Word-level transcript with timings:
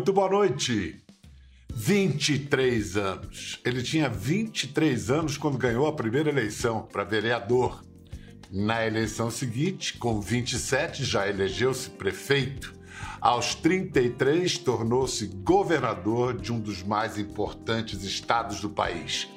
muito 0.00 0.14
boa 0.14 0.30
noite. 0.30 0.98
23 1.74 2.96
anos. 2.96 3.60
Ele 3.62 3.82
tinha 3.82 4.08
23 4.08 5.10
anos 5.10 5.36
quando 5.36 5.58
ganhou 5.58 5.86
a 5.86 5.92
primeira 5.92 6.30
eleição 6.30 6.88
para 6.90 7.04
vereador. 7.04 7.84
Na 8.50 8.86
eleição 8.86 9.30
seguinte, 9.30 9.98
com 9.98 10.18
27, 10.18 11.04
já 11.04 11.28
elegeu-se 11.28 11.90
prefeito. 11.90 12.72
Aos 13.20 13.54
33, 13.54 14.56
tornou-se 14.56 15.26
governador 15.26 16.40
de 16.40 16.50
um 16.50 16.58
dos 16.58 16.82
mais 16.82 17.18
importantes 17.18 18.02
estados 18.02 18.58
do 18.58 18.70
país. 18.70 19.28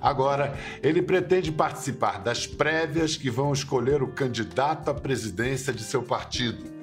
Agora, 0.00 0.58
ele 0.82 1.02
pretende 1.02 1.52
participar 1.52 2.22
das 2.22 2.46
prévias 2.46 3.16
que 3.16 3.28
vão 3.28 3.52
escolher 3.52 4.02
o 4.02 4.08
candidato 4.08 4.88
à 4.88 4.94
presidência 4.94 5.74
de 5.74 5.84
seu 5.84 6.02
partido 6.02 6.75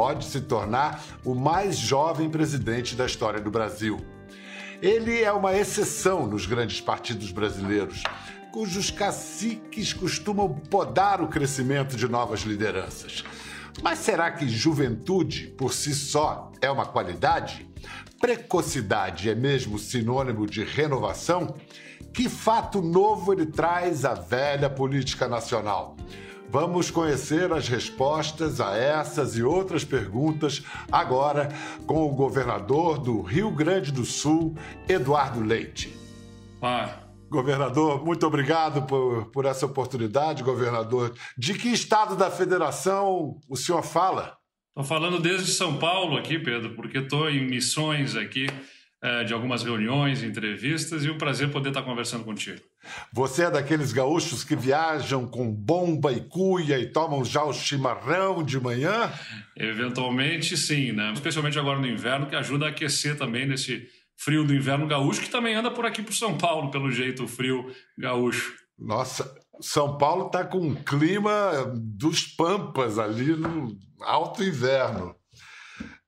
pode 0.00 0.24
se 0.24 0.40
tornar 0.40 1.04
o 1.22 1.34
mais 1.34 1.76
jovem 1.76 2.30
presidente 2.30 2.96
da 2.96 3.04
história 3.04 3.38
do 3.38 3.50
Brasil. 3.50 4.00
Ele 4.80 5.20
é 5.20 5.30
uma 5.30 5.54
exceção 5.54 6.26
nos 6.26 6.46
grandes 6.46 6.80
partidos 6.80 7.30
brasileiros, 7.30 8.02
cujos 8.50 8.90
caciques 8.90 9.92
costumam 9.92 10.54
podar 10.54 11.20
o 11.20 11.28
crescimento 11.28 11.98
de 11.98 12.08
novas 12.08 12.40
lideranças. 12.40 13.22
Mas 13.82 13.98
será 13.98 14.30
que 14.30 14.48
juventude, 14.48 15.48
por 15.48 15.74
si 15.74 15.94
só, 15.94 16.50
é 16.62 16.70
uma 16.70 16.86
qualidade? 16.86 17.68
Precocidade 18.18 19.28
é 19.28 19.34
mesmo 19.34 19.78
sinônimo 19.78 20.46
de 20.46 20.64
renovação? 20.64 21.54
Que 22.14 22.26
fato 22.26 22.80
novo 22.80 23.34
ele 23.34 23.44
traz 23.44 24.06
à 24.06 24.14
velha 24.14 24.70
política 24.70 25.28
nacional? 25.28 25.94
Vamos 26.50 26.90
conhecer 26.90 27.52
as 27.52 27.68
respostas 27.68 28.60
a 28.60 28.76
essas 28.76 29.36
e 29.36 29.42
outras 29.42 29.84
perguntas 29.84 30.64
agora 30.90 31.48
com 31.86 32.04
o 32.04 32.12
governador 32.12 32.98
do 32.98 33.22
Rio 33.22 33.52
Grande 33.52 33.92
do 33.92 34.04
Sul, 34.04 34.56
Eduardo 34.88 35.40
Leite. 35.40 35.96
Ah. 36.60 37.04
Governador, 37.30 38.04
muito 38.04 38.26
obrigado 38.26 38.82
por, 38.82 39.26
por 39.26 39.44
essa 39.44 39.64
oportunidade, 39.64 40.42
governador. 40.42 41.14
De 41.38 41.54
que 41.54 41.68
estado 41.68 42.16
da 42.16 42.28
federação 42.28 43.38
o 43.48 43.56
senhor 43.56 43.84
fala? 43.84 44.36
Estou 44.70 44.82
falando 44.82 45.20
desde 45.20 45.52
São 45.52 45.78
Paulo 45.78 46.16
aqui, 46.16 46.36
Pedro, 46.36 46.74
porque 46.74 46.98
estou 46.98 47.30
em 47.30 47.46
missões 47.46 48.16
aqui 48.16 48.48
é, 49.00 49.22
de 49.22 49.32
algumas 49.32 49.62
reuniões, 49.62 50.24
entrevistas, 50.24 51.04
e 51.04 51.10
o 51.10 51.14
um 51.14 51.18
prazer 51.18 51.52
poder 51.52 51.68
estar 51.68 51.82
conversando 51.82 52.24
contigo. 52.24 52.60
Você 53.12 53.44
é 53.44 53.50
daqueles 53.50 53.92
gaúchos 53.92 54.42
que 54.42 54.56
viajam 54.56 55.26
com 55.26 55.52
bomba 55.52 56.12
e 56.12 56.20
cuia 56.20 56.78
e 56.78 56.90
tomam 56.90 57.24
já 57.24 57.44
o 57.44 57.52
chimarrão 57.52 58.42
de 58.42 58.58
manhã? 58.58 59.12
Eventualmente, 59.56 60.56
sim, 60.56 60.92
né? 60.92 61.12
Especialmente 61.12 61.58
agora 61.58 61.78
no 61.78 61.86
inverno, 61.86 62.26
que 62.26 62.36
ajuda 62.36 62.66
a 62.66 62.68
aquecer 62.70 63.16
também 63.16 63.46
nesse 63.46 63.86
frio 64.16 64.44
do 64.44 64.54
inverno 64.54 64.86
gaúcho, 64.86 65.20
que 65.22 65.30
também 65.30 65.54
anda 65.54 65.70
por 65.70 65.86
aqui 65.86 66.02
por 66.02 66.14
São 66.14 66.36
Paulo, 66.36 66.70
pelo 66.70 66.90
jeito 66.90 67.26
frio 67.26 67.70
gaúcho. 67.98 68.54
Nossa, 68.78 69.34
São 69.60 69.98
Paulo 69.98 70.26
está 70.26 70.44
com 70.44 70.58
um 70.58 70.74
clima 70.74 71.72
dos 71.74 72.26
pampas 72.26 72.98
ali 72.98 73.36
no 73.36 73.76
alto 74.00 74.42
inverno. 74.42 75.14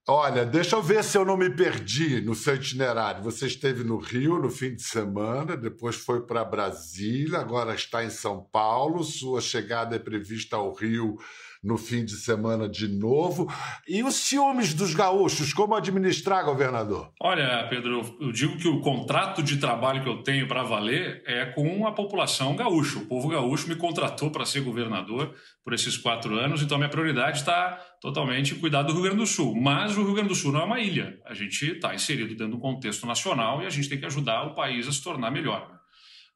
Olha, 0.08 0.44
deixa 0.44 0.74
eu 0.74 0.82
ver 0.82 1.04
se 1.04 1.16
eu 1.16 1.24
não 1.24 1.36
me 1.36 1.48
perdi 1.48 2.20
no 2.20 2.34
seu 2.34 2.56
itinerário. 2.56 3.22
Você 3.22 3.46
esteve 3.46 3.84
no 3.84 3.98
Rio 3.98 4.36
no 4.36 4.50
fim 4.50 4.74
de 4.74 4.82
semana, 4.82 5.56
depois 5.56 5.94
foi 5.94 6.26
para 6.26 6.44
Brasília, 6.44 7.38
agora 7.38 7.72
está 7.72 8.02
em 8.02 8.10
São 8.10 8.42
Paulo. 8.50 9.04
Sua 9.04 9.40
chegada 9.40 9.94
é 9.94 10.00
prevista 10.00 10.56
ao 10.56 10.74
Rio 10.74 11.18
no 11.62 11.78
fim 11.78 12.04
de 12.04 12.16
semana 12.16 12.68
de 12.68 12.88
novo. 12.88 13.50
E 13.86 14.02
os 14.02 14.16
ciúmes 14.16 14.74
dos 14.74 14.92
gaúchos, 14.94 15.52
como 15.54 15.76
administrar, 15.76 16.44
governador? 16.44 17.12
Olha, 17.20 17.66
Pedro, 17.70 18.16
eu 18.20 18.32
digo 18.32 18.56
que 18.58 18.66
o 18.66 18.80
contrato 18.80 19.42
de 19.42 19.58
trabalho 19.58 20.02
que 20.02 20.08
eu 20.08 20.22
tenho 20.22 20.48
para 20.48 20.64
valer 20.64 21.22
é 21.24 21.46
com 21.46 21.86
a 21.86 21.92
população 21.92 22.56
gaúcha. 22.56 22.98
O 22.98 23.06
povo 23.06 23.28
gaúcho 23.28 23.68
me 23.68 23.76
contratou 23.76 24.30
para 24.30 24.44
ser 24.44 24.62
governador 24.62 25.34
por 25.64 25.72
esses 25.72 25.96
quatro 25.96 26.34
anos, 26.36 26.62
então 26.62 26.78
minha 26.78 26.90
prioridade 26.90 27.38
está 27.38 27.78
totalmente 28.00 28.56
cuidar 28.56 28.82
do 28.82 28.92
Rio 28.92 29.02
Grande 29.02 29.18
do 29.18 29.26
Sul. 29.26 29.54
Mas 29.54 29.96
o 29.96 30.02
Rio 30.02 30.14
Grande 30.14 30.30
do 30.30 30.34
Sul 30.34 30.50
não 30.50 30.62
é 30.62 30.64
uma 30.64 30.80
ilha. 30.80 31.20
A 31.24 31.34
gente 31.34 31.64
está 31.64 31.94
inserido 31.94 32.34
dentro 32.34 32.56
do 32.56 32.58
contexto 32.58 33.06
nacional 33.06 33.62
e 33.62 33.66
a 33.66 33.70
gente 33.70 33.88
tem 33.88 33.98
que 33.98 34.06
ajudar 34.06 34.42
o 34.44 34.54
país 34.54 34.88
a 34.88 34.92
se 34.92 35.02
tornar 35.02 35.30
melhor. 35.30 35.70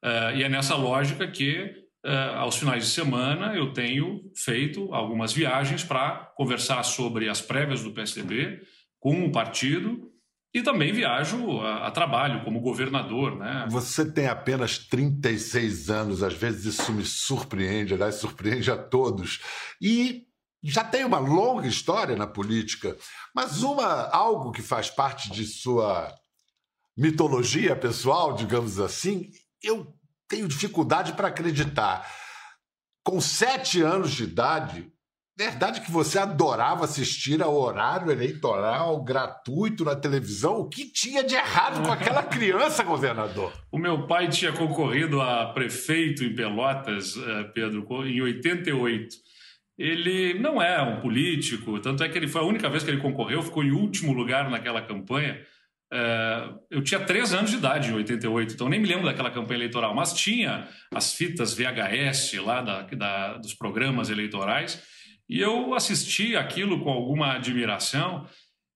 Uh, 0.01 0.37
e 0.37 0.43
é 0.43 0.49
nessa 0.49 0.75
lógica 0.75 1.27
que 1.27 1.86
aos 2.35 2.57
finais 2.57 2.85
de 2.85 2.91
semana, 2.91 3.55
eu 3.55 3.73
tenho 3.73 4.31
feito 4.35 4.93
algumas 4.93 5.33
viagens 5.33 5.83
para 5.83 6.31
conversar 6.35 6.83
sobre 6.83 7.29
as 7.29 7.41
prévias 7.41 7.83
do 7.83 7.91
PSDB 7.91 8.61
com 8.99 9.25
o 9.25 9.31
partido 9.31 10.11
e 10.53 10.61
também 10.61 10.91
viajo 10.91 11.59
a, 11.59 11.87
a, 11.87 11.91
trabalho 11.91 12.43
como 12.43 12.61
governador. 12.61 13.35
Né? 13.35 13.67
Você 13.69 14.09
tem 14.09 14.27
apenas 14.27 14.77
36 14.77 15.89
anos, 15.89 16.23
às 16.23 16.33
vezes 16.33 16.73
isso 16.75 16.91
me 16.91 17.05
surpreende, 17.05 17.93
aliás, 17.93 18.15
surpreende 18.15 18.71
a 18.71 18.77
todos. 18.77 19.39
E 19.81 20.25
já 20.63 20.83
tem 20.83 21.05
uma 21.05 21.19
longa 21.19 21.67
história 21.67 22.15
na 22.15 22.25
política, 22.25 22.97
mas 23.35 23.61
uma 23.61 24.09
algo 24.09 24.51
que 24.51 24.61
faz 24.61 24.89
parte 24.89 25.29
de 25.31 25.45
sua 25.45 26.13
mitologia 26.97 27.75
pessoal, 27.75 28.33
digamos 28.33 28.79
assim, 28.79 29.29
eu 29.61 29.93
tenho 30.27 30.47
dificuldade 30.47 31.13
para 31.13 31.29
acreditar. 31.29 32.05
Com 33.03 33.21
sete 33.21 33.81
anos 33.81 34.11
de 34.11 34.25
idade, 34.25 34.91
verdade 35.37 35.81
que 35.81 35.91
você 35.91 36.19
adorava 36.19 36.85
assistir 36.85 37.41
ao 37.41 37.55
horário 37.55 38.11
eleitoral 38.11 39.03
gratuito 39.03 39.85
na 39.85 39.95
televisão? 39.95 40.59
O 40.59 40.67
que 40.67 40.91
tinha 40.91 41.23
de 41.23 41.35
errado 41.35 41.85
com 41.85 41.91
aquela 41.91 42.23
criança, 42.27 42.83
governador? 42.83 43.53
O 43.71 43.77
meu 43.77 44.07
pai 44.07 44.27
tinha 44.27 44.51
concorrido 44.51 45.21
a 45.21 45.53
prefeito 45.53 46.23
em 46.23 46.35
Pelotas, 46.35 47.15
eh, 47.15 47.43
Pedro, 47.53 47.87
em 48.05 48.21
88. 48.21 49.15
Ele 49.77 50.33
não 50.39 50.59
é 50.59 50.81
um 50.81 50.99
político, 50.99 51.79
tanto 51.79 52.03
é 52.03 52.09
que 52.09 52.17
ele 52.17 52.27
foi 52.27 52.41
a 52.41 52.45
única 52.45 52.67
vez 52.67 52.83
que 52.83 52.89
ele 52.89 53.01
concorreu, 53.01 53.43
ficou 53.43 53.63
em 53.63 53.71
último 53.71 54.11
lugar 54.11 54.49
naquela 54.49 54.81
campanha. 54.81 55.39
É, 55.91 56.49
eu 56.69 56.83
tinha 56.83 56.99
três 56.99 57.33
anos 57.33 57.51
de 57.51 57.57
idade 57.57 57.89
em 57.89 57.93
88, 57.93 58.53
então 58.53 58.67
nem 58.67 58.79
me 58.79 58.87
lembro 58.87 59.05
daquela 59.05 59.31
campanha 59.31 59.57
eleitoral, 59.57 59.95
mas 59.95 60.13
tinha 60.13 60.67
as 60.93 61.13
fitas 61.13 61.53
VHS 61.53 62.33
lá 62.43 62.61
da, 62.61 62.81
da, 62.81 63.37
dos 63.37 63.53
programas 63.53 64.09
eleitorais 64.09 64.83
e 65.29 65.39
eu 65.39 65.73
assisti 65.73 66.35
aquilo 66.35 66.81
com 66.81 66.89
alguma 66.89 67.33
admiração. 67.33 68.25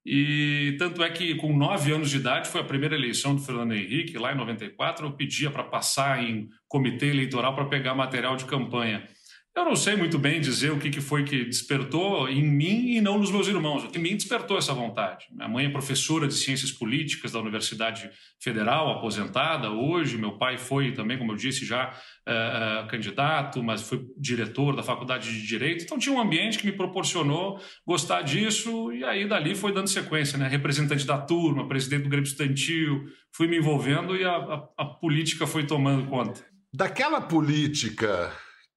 E 0.06 0.76
tanto 0.80 1.04
é 1.04 1.10
que, 1.10 1.36
com 1.36 1.56
nove 1.56 1.94
anos 1.94 2.10
de 2.10 2.18
idade, 2.18 2.50
foi 2.50 2.62
a 2.62 2.66
primeira 2.66 2.96
eleição 2.96 3.36
do 3.36 3.42
Fernando 3.42 3.74
Henrique, 3.74 4.18
lá 4.18 4.34
em 4.34 4.38
94. 4.38 5.06
Eu 5.06 5.14
pedia 5.14 5.52
para 5.52 5.64
passar 5.64 6.24
em 6.24 6.50
comitê 6.68 7.08
eleitoral 7.08 7.54
para 7.54 7.66
pegar 7.66 7.94
material 7.94 8.36
de 8.36 8.46
campanha. 8.46 9.08
Eu 9.54 9.66
não 9.66 9.76
sei 9.76 9.98
muito 9.98 10.18
bem 10.18 10.40
dizer 10.40 10.72
o 10.72 10.80
que, 10.80 11.02
foi 11.02 11.26
que 11.26 11.44
despertou 11.44 12.30
em 12.30 12.42
mim 12.42 12.96
e 12.96 13.02
não 13.02 13.20
nos 13.20 13.30
meus 13.30 13.50
irmãos. 13.50 13.84
O 13.84 13.90
que 13.90 14.00
me 14.00 14.14
despertou 14.14 14.58
essa 14.58 14.74
vontade. 14.74 15.26
Minha 15.30 15.50
mãe 15.50 15.66
é 15.66 15.70
professora 15.70 16.26
de 16.26 16.36
ciências 16.36 16.72
políticas 16.72 17.34
da 17.34 17.40
Universidade 17.40 18.10
Federal, 18.40 18.90
aposentada 18.90 19.70
hoje. 19.70 20.18
Meu 20.18 20.38
pai 20.38 20.58
foi 20.58 20.94
também, 20.94 21.18
como 21.18 21.34
eu 21.34 21.36
disse, 21.36 21.66
já 21.66 21.90
uh, 21.90 22.88
candidato, 22.88 23.62
mas 23.62 23.82
foi 23.82 24.06
diretor 24.18 24.74
da 24.74 24.84
Faculdade 24.84 25.30
de 25.30 25.46
Direito. 25.46 25.84
Então 25.84 26.00
tinha 26.00 26.16
um 26.16 26.22
ambiente 26.22 26.58
que 26.58 26.66
me 26.66 26.72
proporcionou 26.72 27.60
gostar 27.86 28.22
disso 28.22 28.94
e 28.94 29.04
aí 29.04 29.28
dali 29.28 29.54
foi 29.54 29.74
dando 29.74 29.90
sequência, 29.90 30.38
né? 30.38 30.48
Representante 30.48 31.06
da 31.06 31.18
turma, 31.18 31.68
presidente 31.68 32.04
do 32.04 32.10
Grêmio 32.10 32.26
Estudantil, 32.26 33.04
fui 33.34 33.48
me 33.48 33.58
envolvendo 33.58 34.16
e 34.16 34.24
a, 34.24 34.32
a, 34.32 34.68
a 34.78 34.86
política 34.86 35.46
foi 35.46 35.66
tomando 35.66 36.08
conta. 36.08 36.42
Daquela 36.74 37.20
política 37.20 38.32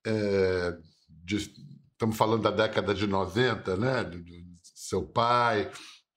é, 0.06 0.76
de, 1.09 1.37
estamos 1.92 2.16
falando 2.16 2.42
da 2.42 2.50
década 2.50 2.94
de 2.94 3.06
90, 3.06 3.77
né? 3.77 4.04
Do, 4.04 4.18
do 4.22 4.59
seu 4.62 5.03
pai 5.03 5.71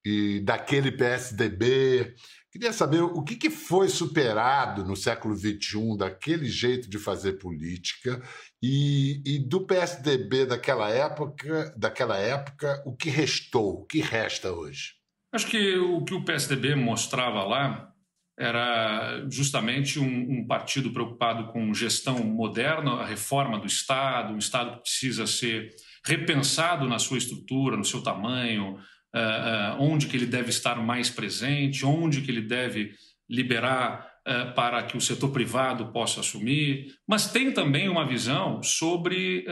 e 0.06 0.39
daquele 0.42 0.92
PSDB. 0.92 2.16
Queria 2.51 2.74
saber 2.74 3.01
o 3.01 3.22
que, 3.24 3.36
que 3.36 3.50
foi 3.50 3.88
superado 3.89 4.84
no 4.84 4.95
século 4.95 5.36
XXI 5.36 5.98
daquele 5.98 6.48
jeito 6.48 6.89
de 6.89 6.98
fazer 6.98 7.34
política 7.34 8.22
e, 8.62 9.22
e, 9.25 9.39
do 9.39 9.62
PSDB 9.66 10.45
daquela 10.45 10.89
época, 10.89 11.74
daquela 11.78 12.18
época, 12.18 12.81
o 12.86 12.95
que 12.95 13.10
restou, 13.10 13.81
o 13.81 13.86
que 13.86 14.00
resta 14.00 14.51
hoje? 14.51 14.94
Acho 15.31 15.48
que 15.48 15.78
o 15.78 16.04
que 16.04 16.13
o 16.13 16.24
PSDB 16.24 16.74
mostrava 16.74 17.44
lá 17.44 17.94
era 18.38 19.25
justamente 19.30 20.00
um, 20.00 20.06
um, 20.06 20.45
partido 20.45 20.92
preocupado 20.92 21.48
com 21.51 21.74
gestão 21.74 22.19
moderna, 22.19 22.92
a 23.01 23.06
reforma 23.06 23.57
do 23.60 23.66
Estado, 23.66 24.34
um 24.34 24.38
Estado 24.38 24.75
que 24.75 24.81
precisa 24.81 25.25
ser 25.25 25.74
repensado 26.06 26.88
na 26.88 27.00
sua 27.00 27.18
estrutura, 27.18 27.75
no 27.75 27.84
seu 27.84 28.01
tamanho, 28.01 28.75
uh, 28.75 29.80
uh, 29.80 29.81
onde 29.81 30.06
que 30.06 30.16
ele 30.16 30.28
deve 30.28 30.50
estar 30.50 30.75
mais 30.75 31.10
presente, 31.10 31.84
onde 31.84 32.22
que 32.22 32.30
ele 32.30 32.42
deve 32.42 32.92
liberar 33.28 34.07
uh, 34.28 34.54
para 34.54 34.84
que 34.84 34.95
o 34.95 35.01
setor 35.01 35.31
privado 35.31 35.92
possa 35.92 36.19
assumir, 36.19 36.94
mas 37.07 37.31
tem 37.31 37.51
também 37.51 37.89
uma 37.89 38.07
visão 38.07 38.62
sobre 38.62 39.45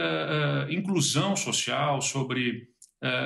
inclusão 0.70 1.34
social, 1.34 2.00
sobre 2.00 2.68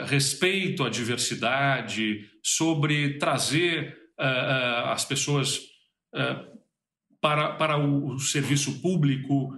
respeito 0.07 0.85
à 0.85 0.91
diversidade, 0.91 2.29
sobre 2.43 3.19
trazer 3.19 4.00
as 4.87 5.05
pessoas 5.05 5.61
para, 7.21 7.55
para 7.55 7.79
o, 7.79 8.15
o 8.15 8.19
serviço 8.19 8.81
público 8.81 9.57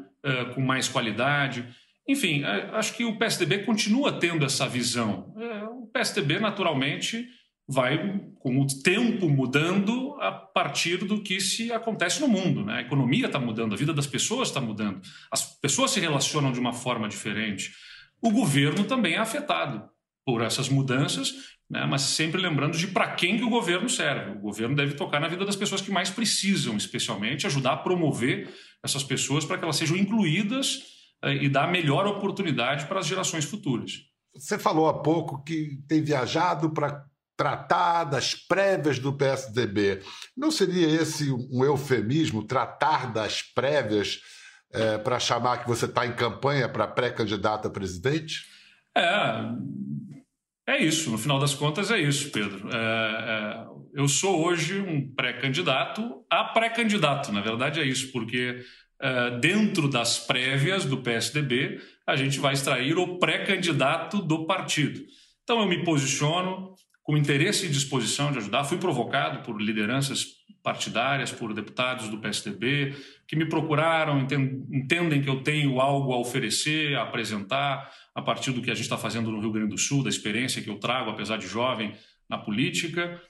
com 0.55 0.61
mais 0.61 0.89
qualidade. 0.89 1.67
Enfim, 2.09 2.45
acho 2.45 2.95
que 2.95 3.05
o 3.05 3.19
PSDB 3.19 3.65
continua 3.65 4.13
tendo 4.13 4.45
essa 4.45 4.69
visão. 4.69 5.35
o 5.73 5.87
PSDB, 5.87 6.39
naturalmente, 6.39 7.29
vai, 7.67 8.21
com 8.39 8.61
o 8.61 8.67
tempo, 8.83 9.29
mudando 9.29 10.17
a 10.21 10.33
partir 10.33 10.99
do 10.99 11.23
que 11.23 11.41
se 11.41 11.73
acontece 11.73 12.21
no 12.21 12.29
mundo. 12.29 12.65
Né? 12.65 12.75
A 12.75 12.81
economia 12.83 13.27
está 13.27 13.39
mudando, 13.39 13.73
a 13.73 13.77
vida 13.77 13.95
das 13.95 14.07
pessoas 14.07 14.49
está 14.49 14.61
mudando, 14.61 15.01
as 15.31 15.59
pessoas 15.59 15.91
se 15.93 16.01
relacionam 16.01 16.53
de 16.53 16.61
uma 16.61 16.73
forma 16.73 17.09
diferente. 17.09 17.73
O 18.21 18.31
governo 18.31 18.85
também 18.85 19.15
é 19.15 19.19
afetado 19.19 19.89
por 20.25 20.43
essas 20.43 20.69
mudanças, 20.69 21.35
né? 21.73 21.87
mas 21.87 22.03
sempre 22.03 22.41
lembrando 22.41 22.77
de 22.77 22.87
para 22.87 23.13
quem 23.15 23.39
que 23.39 23.45
o 23.45 23.49
governo 23.49 23.89
serve. 23.89 24.33
O 24.33 24.41
governo 24.41 24.77
deve 24.77 24.93
tocar 24.95 25.19
na 25.19 25.27
vida 25.27 25.45
das 25.47 25.57
pessoas 25.57 25.81
que 25.81 25.91
mais 25.91 26.11
precisam, 26.11 26.77
especialmente, 26.77 27.47
ajudar 27.47 27.73
a 27.73 27.77
promover 27.79 28.53
essas 28.85 29.03
pessoas 29.03 29.47
para 29.47 29.57
que 29.57 29.65
elas 29.65 29.77
sejam 29.77 29.97
incluídas 29.97 30.83
eh, 31.25 31.45
e 31.45 31.49
dar 31.49 31.71
melhor 31.71 32.07
oportunidade 32.07 32.85
para 32.85 33.01
as 33.01 33.07
gerações 33.07 33.47
futuras. 33.47 34.03
Você 34.35 34.59
falou 34.59 34.87
há 34.87 35.03
pouco 35.03 35.43
que 35.43 35.79
tem 35.89 36.03
viajado 36.03 36.71
para 36.71 37.07
tratar 37.37 38.05
das 38.05 38.35
prévias 38.35 38.99
do 38.99 39.13
PSDB. 39.13 40.03
Não 40.37 40.51
seria 40.51 40.87
esse 40.87 41.33
um 41.33 41.65
eufemismo, 41.65 42.45
tratar 42.45 43.11
das 43.11 43.41
prévias, 43.41 44.21
é, 44.75 44.99
para 44.99 45.19
chamar 45.19 45.63
que 45.63 45.69
você 45.69 45.87
está 45.87 46.07
em 46.07 46.15
campanha 46.15 46.69
para 46.69 46.87
pré-candidato 46.87 47.69
a 47.69 47.71
presidente? 47.71 48.47
É, 48.97 49.05
é 50.67 50.79
isso. 50.79 51.11
No 51.11 51.19
final 51.19 51.39
das 51.39 51.55
contas, 51.55 51.91
é 51.91 51.99
isso, 51.99 52.31
Pedro. 52.31 52.69
É, 52.71 52.77
é, 52.77 53.67
eu 53.95 54.09
sou 54.09 54.45
hoje 54.45 54.81
um 54.81 55.13
pré-candidato 55.15 56.25
a 56.31 56.45
pré-candidato. 56.45 57.33
Na 57.33 57.41
verdade, 57.41 57.81
é 57.81 57.85
isso, 57.85 58.13
porque 58.13 58.65
é, 59.01 59.39
dentro 59.39 59.89
das 59.89 60.19
prévias 60.19 60.85
do 60.85 60.99
PSDB, 60.99 61.81
a 62.07 62.17
gente 62.17 62.39
vai 62.39 62.55
extrair 62.55 62.97
o 62.97 63.19
pré-candidato 63.19 64.23
do 64.23 64.47
partido. 64.47 65.03
Então, 65.43 65.61
eu 65.61 65.67
me 65.67 65.85
posiciono 65.85 66.75
com 67.03 67.17
interesse 67.17 67.67
e 67.67 67.69
disposição 67.69 68.31
de 68.31 68.39
ajudar. 68.39 68.65
Fui 68.65 68.79
provocado 68.79 69.43
por 69.43 69.61
lideranças 69.61 70.27
partidárias, 70.63 71.33
por 71.33 71.53
deputados 71.53 72.09
do 72.09 72.19
PSDB, 72.19 72.95
que 73.27 73.35
me 73.35 73.45
procuraram, 73.45 74.21
entendem 74.21 75.21
que 75.21 75.29
eu 75.29 75.43
tenho 75.43 75.81
algo 75.81 76.13
a 76.13 76.19
oferecer, 76.19 76.95
a 76.97 77.03
apresentar, 77.03 77.91
a 78.15 78.23
partir 78.23 78.53
do 78.53 78.63
que 78.63 78.71
a 78.71 78.75
gente 78.75 78.85
está 78.85 78.97
fazendo 78.97 79.33
no 79.33 79.41
Rio 79.41 79.51
Grande 79.51 79.71
do 79.71 79.79
Sul, 79.79 80.05
da 80.05 80.09
experiência 80.09 80.63
que 80.63 80.71
eu 80.71 80.79
trago, 80.79 81.11
apesar 81.11 81.37
de 81.37 81.49
jovem, 81.49 81.93
na 82.31 82.39
política. 82.39 83.21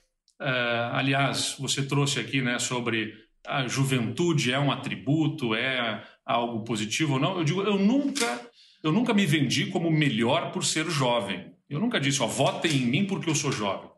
Uh, 0.40 0.92
aliás, 0.92 1.56
você 1.58 1.86
trouxe 1.86 2.20
aqui 2.20 2.42
né, 2.42 2.58
sobre 2.58 3.14
a 3.46 3.66
juventude 3.66 4.52
é 4.52 4.58
um 4.58 4.70
atributo, 4.70 5.54
é 5.54 6.04
algo 6.24 6.64
positivo 6.64 7.14
ou 7.14 7.20
não. 7.20 7.38
Eu 7.38 7.44
digo, 7.44 7.62
eu 7.62 7.78
nunca, 7.78 8.40
eu 8.82 8.92
nunca 8.92 9.12
me 9.12 9.26
vendi 9.26 9.66
como 9.66 9.90
melhor 9.90 10.52
por 10.52 10.64
ser 10.64 10.88
jovem. 10.90 11.51
Eu 11.72 11.80
nunca 11.80 11.98
disse, 11.98 12.22
ó, 12.22 12.26
votem 12.26 12.72
em 12.72 12.86
mim 12.86 13.06
porque 13.06 13.28
eu 13.28 13.34
sou 13.34 13.50
jovem. 13.50 13.90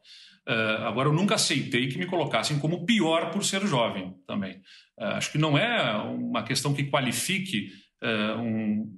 Uh, 0.46 0.84
agora, 0.84 1.08
eu 1.08 1.12
nunca 1.12 1.36
aceitei 1.36 1.88
que 1.88 1.98
me 1.98 2.06
colocassem 2.06 2.58
como 2.58 2.84
pior 2.84 3.30
por 3.30 3.42
ser 3.42 3.66
jovem 3.66 4.14
também. 4.26 4.56
Uh, 4.98 5.16
acho 5.16 5.32
que 5.32 5.38
não 5.38 5.56
é 5.56 5.96
uma 6.02 6.42
questão 6.42 6.74
que 6.74 6.84
qualifique 6.84 7.70
uh, 8.02 8.40
um, 8.40 8.92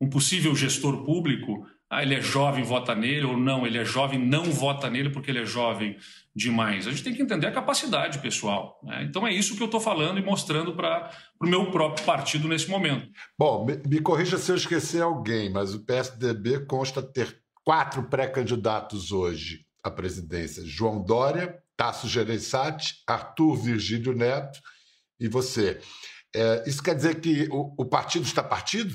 um, 0.00 0.10
possível 0.10 0.54
gestor 0.54 1.02
público. 1.02 1.66
Ah, 1.88 2.02
ele 2.02 2.14
é 2.14 2.20
jovem, 2.20 2.62
vota 2.62 2.94
nele, 2.94 3.24
ou 3.24 3.36
não, 3.36 3.66
ele 3.66 3.78
é 3.78 3.84
jovem, 3.84 4.18
não 4.18 4.44
vota 4.44 4.88
nele 4.88 5.10
porque 5.10 5.30
ele 5.30 5.40
é 5.40 5.46
jovem 5.46 5.96
demais. 6.36 6.86
A 6.86 6.90
gente 6.90 7.02
tem 7.02 7.14
que 7.14 7.22
entender 7.22 7.46
a 7.46 7.52
capacidade 7.52 8.20
pessoal. 8.20 8.78
Né? 8.84 9.02
Então, 9.02 9.26
é 9.26 9.32
isso 9.32 9.56
que 9.56 9.62
eu 9.62 9.66
estou 9.66 9.80
falando 9.80 10.20
e 10.20 10.22
mostrando 10.22 10.76
para 10.76 11.10
o 11.40 11.46
meu 11.46 11.70
próprio 11.70 12.04
partido 12.06 12.46
nesse 12.46 12.70
momento. 12.70 13.08
Bom, 13.36 13.64
me, 13.64 13.76
me 13.88 14.00
corrija 14.00 14.38
se 14.38 14.52
eu 14.52 14.56
esquecer 14.56 15.02
alguém, 15.02 15.50
mas 15.50 15.74
o 15.74 15.84
PSDB 15.84 16.66
consta 16.66 17.02
ter 17.02 17.39
quatro 17.64 18.04
pré-candidatos 18.08 19.12
hoje 19.12 19.64
à 19.82 19.90
presidência: 19.90 20.64
João 20.64 21.02
Dória, 21.02 21.58
Tasso 21.76 22.08
Gereissati, 22.08 22.96
Arthur 23.06 23.56
Virgílio 23.56 24.14
Neto 24.14 24.60
e 25.18 25.28
você. 25.28 25.80
É, 26.34 26.64
isso 26.66 26.82
quer 26.82 26.94
dizer 26.94 27.20
que 27.20 27.48
o, 27.50 27.74
o 27.78 27.84
partido 27.84 28.24
está 28.24 28.42
partido? 28.42 28.94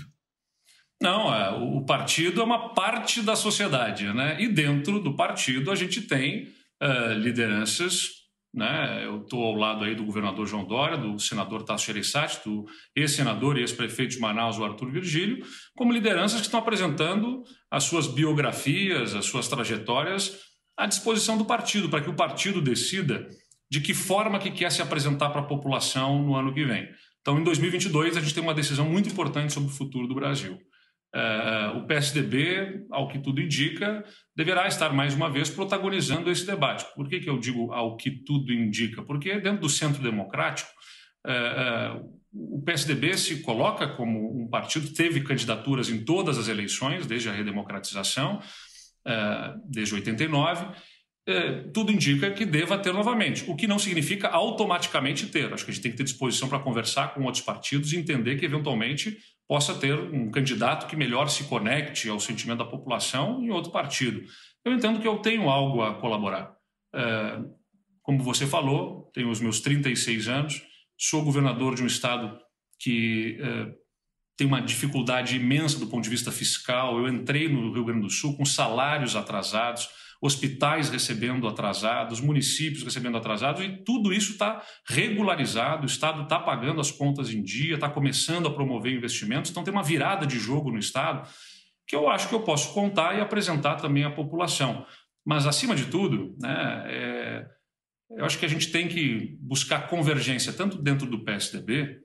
Não, 1.02 1.34
é, 1.34 1.52
o 1.52 1.86
partido 1.86 2.42
é 2.42 2.44
uma 2.44 2.74
parte 2.74 3.22
da 3.22 3.36
sociedade, 3.36 4.12
né? 4.14 4.42
E 4.42 4.48
dentro 4.48 5.00
do 5.00 5.16
partido 5.16 5.72
a 5.72 5.76
gente 5.76 6.02
tem 6.02 6.48
uh, 6.82 7.14
lideranças 7.14 8.25
né? 8.56 9.06
Eu 9.06 9.22
estou 9.22 9.44
ao 9.44 9.54
lado 9.54 9.84
aí 9.84 9.94
do 9.94 10.06
governador 10.06 10.48
João 10.48 10.66
Dória, 10.66 10.98
do 10.98 11.20
senador 11.20 11.64
Tasso 11.64 11.86
Gereissati, 11.86 12.40
do 12.46 12.66
ex-senador 12.96 13.58
e 13.58 13.62
ex-prefeito 13.62 14.14
de 14.14 14.20
Manaus, 14.20 14.58
o 14.58 14.64
Arthur 14.64 14.90
Virgílio, 14.90 15.46
como 15.76 15.92
lideranças 15.92 16.40
que 16.40 16.48
estão 16.48 16.62
apresentando 16.62 17.44
as 17.70 17.84
suas 17.84 18.08
biografias, 18.08 19.14
as 19.14 19.26
suas 19.26 19.50
trajetórias 19.50 20.40
à 20.78 20.86
disposição 20.86 21.38
do 21.38 21.44
partido, 21.44 21.90
para 21.90 22.02
que 22.02 22.10
o 22.10 22.16
partido 22.16 22.62
decida 22.62 23.28
de 23.70 23.82
que 23.82 23.94
forma 23.94 24.40
que 24.40 24.52
quer 24.52 24.72
se 24.72 24.82
apresentar 24.82 25.32
para 25.32 25.42
a 25.42 25.46
população 25.46 26.24
no 26.24 26.36
ano 26.36 26.54
que 26.54 26.64
vem. 26.64 26.88
Então, 27.20 27.38
em 27.38 27.44
2022, 27.44 28.16
a 28.16 28.22
gente 28.22 28.34
tem 28.34 28.44
uma 28.44 28.54
decisão 28.54 28.88
muito 28.88 29.10
importante 29.10 29.52
sobre 29.52 29.70
o 29.70 29.74
futuro 29.74 30.08
do 30.08 30.16
Brasil. 30.16 30.58
Uh, 31.16 31.78
o 31.78 31.86
PSDB, 31.86 32.84
ao 32.92 33.08
que 33.08 33.18
tudo 33.20 33.40
indica, 33.40 34.04
deverá 34.36 34.68
estar 34.68 34.92
mais 34.92 35.14
uma 35.16 35.30
vez 35.30 35.50
protagonizando 35.50 36.30
esse 36.30 36.46
debate. 36.46 36.86
Por 36.94 37.08
que, 37.08 37.22
que 37.22 37.30
eu 37.30 37.40
digo 37.40 37.72
ao 37.72 37.96
que 37.96 38.12
tudo 38.12 38.52
indica? 38.52 39.02
Porque 39.02 39.40
dentro 39.40 39.62
do 39.62 39.70
centro 39.70 40.04
democrático, 40.04 40.70
uh, 41.26 41.96
uh, 41.96 42.58
o 42.58 42.62
PSDB 42.64 43.18
se 43.18 43.42
coloca 43.42 43.88
como 43.88 44.44
um 44.44 44.50
partido, 44.50 44.94
teve 44.94 45.22
candidaturas 45.22 45.90
em 45.90 46.04
todas 46.04 46.38
as 46.38 46.50
eleições, 46.50 47.08
desde 47.08 47.30
a 47.30 47.32
redemocratização, 47.32 48.42
desde 49.70 49.96
89, 49.96 50.66
tudo 51.74 51.94
indica 51.94 52.30
que 52.32 52.46
deva 52.46 52.78
ter 52.78 52.92
novamente, 52.92 53.50
o 53.50 53.56
que 53.56 53.68
não 53.68 53.80
significa 53.80 54.28
automaticamente 54.28 55.28
ter. 55.28 55.54
Acho 55.54 55.64
que 55.64 55.72
a 55.72 55.74
gente 55.74 55.84
tem 55.84 55.92
que 55.92 55.98
ter 55.98 56.04
disposição 56.04 56.50
para 56.50 56.60
conversar 56.60 57.14
com 57.14 57.24
outros 57.24 57.42
partidos 57.42 57.94
e 57.94 57.98
entender 57.98 58.36
que, 58.36 58.44
eventualmente, 58.44 59.18
possa 59.48 59.76
ter 59.76 59.98
um 59.98 60.32
candidato 60.32 60.88
que 60.88 60.96
melhor 60.96 61.28
se 61.28 61.44
conecte 61.46 62.10
ao 62.10 62.20
sentimento 62.20 62.60
da 62.60 62.66
população 62.66 63.44
em 63.44 63.52
outro 63.52 63.72
partido. 63.72 64.24
Eu 64.64 64.74
entendo 64.74 65.00
que 65.00 65.08
eu 65.08 65.18
tenho 65.20 65.50
algo 65.50 65.84
a 65.84 65.94
colaborar. 65.96 66.56
É, 66.94 67.40
como 68.02 68.24
você 68.24 68.48
falou, 68.48 69.10
tenho 69.14 69.30
os 69.30 69.40
meus 69.40 69.60
36 69.60 70.28
anos, 70.28 70.64
sou 70.98 71.24
governador 71.24 71.76
de 71.76 71.84
um 71.84 71.88
estado 71.88 72.40
que 72.80 73.38
é, 73.40 73.74
tem 74.38 74.48
uma 74.48 74.62
dificuldade 74.62 75.36
imensa 75.36 75.80
do 75.80 75.88
ponto 75.88 76.04
de 76.04 76.10
vista 76.10 76.32
fiscal. 76.32 76.98
Eu 76.98 77.08
entrei 77.08 77.48
no 77.48 77.74
Rio 77.74 77.86
Grande 77.86 78.02
do 78.02 78.10
Sul 78.10 78.36
com 78.36 78.46
salários 78.46 79.16
atrasados 79.16 79.90
hospitais 80.26 80.90
recebendo 80.90 81.48
atrasados, 81.48 82.20
municípios 82.20 82.84
recebendo 82.84 83.18
atrasados, 83.18 83.64
e 83.64 83.84
tudo 83.84 84.12
isso 84.12 84.34
está 84.34 84.64
regularizado, 84.88 85.84
o 85.84 85.86
Estado 85.86 86.24
está 86.24 86.40
pagando 86.40 86.82
as 86.82 86.92
contas 86.92 87.32
em 87.32 87.44
dia, 87.44 87.76
está 87.76 87.90
começando 87.90 88.48
a 88.48 88.54
promover 88.54 88.94
investimentos, 88.94 89.52
então 89.52 89.64
tem 89.64 89.74
uma 89.74 89.84
virada 89.84 90.26
de 90.26 90.40
jogo 90.40 90.72
no 90.72 90.80
Estado 90.80 91.28
que 91.88 91.96
eu 91.96 92.10
acho 92.10 92.28
que 92.28 92.36
eu 92.36 92.42
posso 92.42 92.74
contar 92.74 93.16
e 93.16 93.22
apresentar 93.22 93.76
também 93.76 94.04
à 94.04 94.12
população. 94.12 94.86
Mas, 95.26 95.46
acima 95.46 95.76
de 95.76 95.86
tudo, 95.86 96.36
né, 96.40 96.84
é, 96.88 97.46
eu 98.18 98.26
acho 98.26 98.38
que 98.40 98.46
a 98.46 98.50
gente 98.50 98.72
tem 98.72 98.88
que 98.88 99.38
buscar 99.40 99.88
convergência 99.88 100.54
tanto 100.54 100.82
dentro 100.82 101.08
do 101.08 101.24
PSDB 101.24 102.00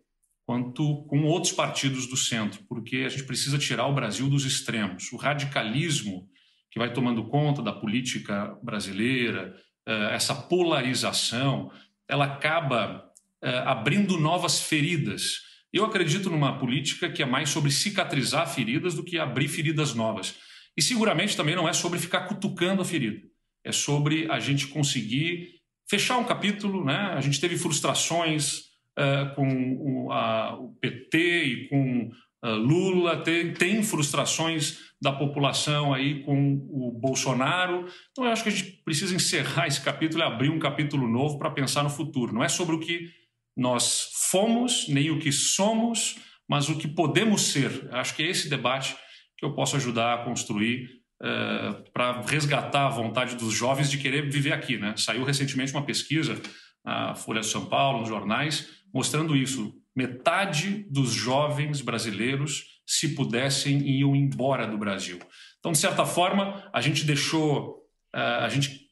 quanto 0.47 1.05
com 1.05 1.25
outros 1.25 1.53
partidos 1.53 2.07
do 2.07 2.17
centro, 2.17 2.63
porque 2.69 2.99
a 2.99 3.09
gente 3.09 3.25
precisa 3.25 3.59
tirar 3.59 3.87
o 3.87 3.95
Brasil 3.95 4.29
dos 4.29 4.45
extremos. 4.45 5.13
O 5.13 5.17
radicalismo 5.17 6.29
que 6.71 6.79
vai 6.79 6.93
tomando 6.93 7.29
conta 7.29 7.63
da 7.63 7.73
política 7.73 8.57
brasileira, 8.63 9.55
eh, 9.87 10.15
essa 10.15 10.35
polarização, 10.35 11.71
ela 12.09 12.27
acaba 12.27 13.05
eh, 13.43 13.63
abrindo 13.67 14.19
novas 14.19 14.61
feridas. 14.61 15.41
Eu 15.73 15.85
acredito 15.85 16.31
numa 16.31 16.59
política 16.59 17.11
que 17.11 17.23
é 17.23 17.27
mais 17.27 17.51
sobre 17.51 17.71
cicatrizar 17.71 18.49
feridas 18.49 18.95
do 18.95 19.05
que 19.05 19.19
abrir 19.19 19.49
feridas 19.49 19.95
novas. 19.95 20.37
E 20.77 20.83
seguramente 20.83 21.37
também 21.37 21.57
não 21.57 21.69
é 21.69 21.73
sobre 21.73 21.99
ficar 21.99 22.23
cutucando 22.23 22.83
a 22.83 22.85
ferida. 22.85 23.21
É 23.65 23.73
sobre 23.73 24.31
a 24.31 24.39
gente 24.41 24.69
conseguir 24.69 25.61
fechar 25.89 26.19
um 26.19 26.25
capítulo. 26.25 26.85
Né? 26.85 26.97
A 27.15 27.21
gente 27.21 27.41
teve 27.41 27.57
frustrações 27.57 28.61
uh, 28.99 29.35
com 29.35 29.77
o, 30.07 30.13
a, 30.13 30.57
o 30.59 30.75
PT 30.81 31.45
e 31.45 31.69
com 31.69 32.11
Lula, 32.43 33.23
tem, 33.23 33.53
tem 33.53 33.83
frustrações 33.83 34.79
da 35.01 35.13
população 35.13 35.93
aí 35.95 36.23
com 36.23 36.55
o 36.71 36.93
Bolsonaro. 36.93 37.87
Então, 38.11 38.25
eu 38.25 38.31
acho 38.31 38.43
que 38.43 38.49
a 38.49 38.53
gente 38.53 38.83
precisa 38.85 39.15
encerrar 39.15 39.67
esse 39.67 39.81
capítulo 39.81 40.23
e 40.23 40.27
abrir 40.27 40.51
um 40.51 40.59
capítulo 40.59 41.09
novo 41.09 41.39
para 41.39 41.51
pensar 41.51 41.83
no 41.83 41.91
futuro. 41.91 42.33
Não 42.33 42.45
é 42.45 42.49
sobre 42.49 42.75
o 42.75 42.81
que 42.81 43.11
nós 43.57 44.11
fomos, 44.31 44.87
nem 44.89 45.11
o 45.11 45.19
que 45.19 45.33
somos, 45.33 46.17
mas 46.49 46.69
o 46.69 46.77
que 46.77 46.89
podemos 46.89 47.43
ser. 47.43 47.89
Acho 47.93 48.15
que 48.15 48.23
é 48.23 48.29
esse 48.29 48.49
debate 48.49 48.97
que 49.37 49.45
eu 49.45 49.55
posso 49.55 49.77
ajudar 49.77 50.15
a 50.15 50.25
construir 50.25 50.89
uh, 51.23 51.91
para 51.93 52.23
resgatar 52.23 52.87
a 52.87 52.91
vontade 52.91 53.37
dos 53.37 53.55
jovens 53.55 53.91
de 53.91 53.99
querer 53.99 54.31
viver 54.31 54.53
aqui. 54.53 54.77
Né? 54.77 54.95
Saiu 54.97 55.25
recentemente 55.25 55.73
uma 55.73 55.85
pesquisa 55.85 56.41
na 56.85 57.15
Folha 57.15 57.41
de 57.41 57.47
São 57.47 57.67
Paulo, 57.67 58.01
nos 58.01 58.09
jornais, 58.09 58.69
mostrando 58.93 59.37
isso. 59.37 59.75
Metade 60.01 60.87
dos 60.89 61.13
jovens 61.13 61.83
brasileiros, 61.83 62.65
se 62.87 63.15
pudessem, 63.15 63.87
iam 63.87 64.17
embora 64.17 64.67
do 64.67 64.79
Brasil. 64.79 65.19
Então, 65.59 65.73
de 65.73 65.79
certa 65.79 66.07
forma, 66.07 66.67
a 66.73 66.81
gente 66.81 67.05
deixou, 67.05 67.85
uh, 68.17 68.41
a 68.41 68.49
gente 68.49 68.89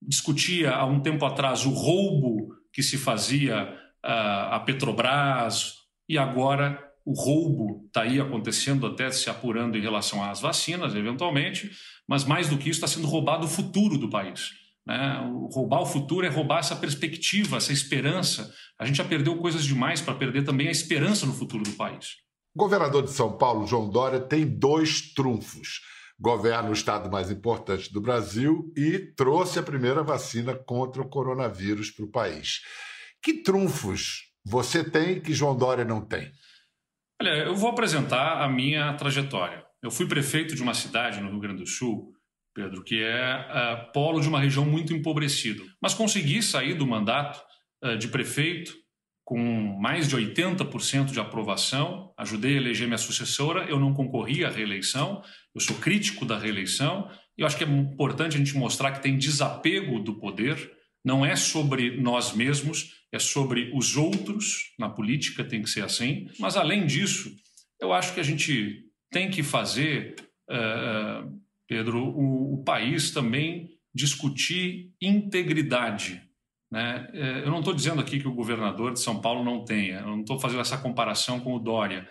discutia 0.00 0.70
há 0.70 0.86
um 0.86 1.00
tempo 1.00 1.24
atrás 1.24 1.66
o 1.66 1.70
roubo 1.70 2.54
que 2.72 2.80
se 2.80 2.96
fazia 2.96 3.76
uh, 4.04 4.54
a 4.54 4.60
Petrobras 4.60 5.74
e 6.08 6.16
agora 6.16 6.78
o 7.04 7.12
roubo 7.12 7.84
está 7.86 8.02
aí 8.02 8.20
acontecendo, 8.20 8.86
até 8.86 9.10
se 9.10 9.28
apurando 9.28 9.76
em 9.76 9.82
relação 9.82 10.22
às 10.22 10.40
vacinas, 10.40 10.94
eventualmente, 10.94 11.72
mas 12.08 12.22
mais 12.24 12.48
do 12.48 12.56
que 12.56 12.70
isso, 12.70 12.84
está 12.84 12.86
sendo 12.86 13.08
roubado 13.08 13.46
o 13.46 13.50
futuro 13.50 13.98
do 13.98 14.08
país. 14.08 14.61
Né? 14.86 15.20
Roubar 15.52 15.82
o 15.82 15.86
futuro 15.86 16.26
é 16.26 16.28
roubar 16.28 16.58
essa 16.58 16.76
perspectiva, 16.76 17.56
essa 17.56 17.72
esperança. 17.72 18.52
A 18.78 18.84
gente 18.84 18.96
já 18.96 19.04
perdeu 19.04 19.36
coisas 19.38 19.64
demais 19.64 20.00
para 20.00 20.14
perder 20.14 20.44
também 20.44 20.68
a 20.68 20.72
esperança 20.72 21.26
no 21.26 21.32
futuro 21.32 21.62
do 21.62 21.72
país. 21.72 22.16
O 22.54 22.58
governador 22.58 23.04
de 23.04 23.10
São 23.10 23.36
Paulo, 23.36 23.66
João 23.66 23.88
Dória, 23.88 24.20
tem 24.20 24.44
dois 24.44 25.12
trunfos. 25.14 25.80
Governa 26.20 26.68
o 26.68 26.74
estado 26.74 27.10
mais 27.10 27.30
importante 27.30 27.92
do 27.92 28.00
Brasil 28.00 28.72
e 28.76 28.98
trouxe 29.16 29.58
a 29.58 29.62
primeira 29.62 30.02
vacina 30.02 30.54
contra 30.54 31.02
o 31.02 31.08
coronavírus 31.08 31.90
para 31.90 32.04
o 32.04 32.10
país. 32.10 32.60
Que 33.22 33.42
trunfos 33.42 34.32
você 34.44 34.84
tem 34.84 35.20
que 35.20 35.32
João 35.32 35.56
Dória 35.56 35.84
não 35.84 36.00
tem? 36.00 36.30
Olha, 37.20 37.44
eu 37.44 37.54
vou 37.54 37.70
apresentar 37.70 38.42
a 38.42 38.48
minha 38.48 38.92
trajetória. 38.94 39.64
Eu 39.82 39.90
fui 39.90 40.06
prefeito 40.06 40.54
de 40.54 40.62
uma 40.62 40.74
cidade 40.74 41.20
no 41.20 41.30
Rio 41.30 41.40
Grande 41.40 41.62
do 41.62 41.68
Sul, 41.68 42.11
Pedro, 42.54 42.82
que 42.82 43.02
é 43.02 43.34
uh, 43.34 43.92
polo 43.92 44.20
de 44.20 44.28
uma 44.28 44.40
região 44.40 44.64
muito 44.64 44.92
empobrecida. 44.94 45.62
Mas 45.80 45.94
consegui 45.94 46.42
sair 46.42 46.74
do 46.74 46.86
mandato 46.86 47.42
uh, 47.84 47.96
de 47.96 48.08
prefeito 48.08 48.74
com 49.24 49.38
mais 49.80 50.08
de 50.08 50.16
80% 50.16 51.12
de 51.12 51.20
aprovação. 51.20 52.12
Ajudei 52.18 52.54
a 52.54 52.56
eleger 52.56 52.86
minha 52.86 52.98
sucessora. 52.98 53.64
Eu 53.64 53.80
não 53.80 53.94
concorri 53.94 54.44
à 54.44 54.50
reeleição. 54.50 55.22
Eu 55.54 55.60
sou 55.60 55.76
crítico 55.76 56.24
da 56.24 56.38
reeleição. 56.38 57.08
E 57.36 57.42
eu 57.42 57.46
acho 57.46 57.56
que 57.56 57.64
é 57.64 57.68
importante 57.68 58.36
a 58.36 58.38
gente 58.38 58.56
mostrar 58.56 58.92
que 58.92 59.02
tem 59.02 59.16
desapego 59.16 60.00
do 60.00 60.18
poder. 60.18 60.70
Não 61.04 61.24
é 61.24 61.34
sobre 61.34 61.96
nós 62.00 62.32
mesmos, 62.32 63.02
é 63.12 63.18
sobre 63.18 63.70
os 63.74 63.96
outros, 63.96 64.72
na 64.78 64.88
política 64.88 65.44
tem 65.44 65.62
que 65.62 65.70
ser 65.70 65.84
assim, 65.84 66.28
mas 66.38 66.56
além 66.56 66.86
disso, 66.86 67.34
eu 67.80 67.92
acho 67.92 68.14
que 68.14 68.20
a 68.20 68.22
gente 68.22 68.84
tem 69.10 69.30
que 69.30 69.42
fazer, 69.42 70.14
uh, 70.50 71.41
Pedro, 71.72 72.04
o, 72.04 72.54
o, 72.54 72.64
país 72.64 73.10
também 73.10 73.70
discutir 73.94 74.92
integridade. 75.00 76.22
Né? 76.70 77.08
Eh, 77.14 77.42
eu 77.44 77.50
não 77.50 77.60
estou 77.60 77.72
dizendo 77.72 78.00
aqui 78.00 78.20
que 78.20 78.28
o 78.28 78.34
governador 78.34 78.92
de 78.92 79.00
São 79.00 79.20
Paulo 79.22 79.42
não 79.42 79.64
tenha, 79.64 80.00
eu 80.00 80.06
não 80.08 80.20
estou 80.20 80.38
fazendo 80.38 80.60
essa 80.60 80.76
comparação 80.76 81.40
com 81.40 81.54
o 81.54 81.58
Dória. 81.58 82.06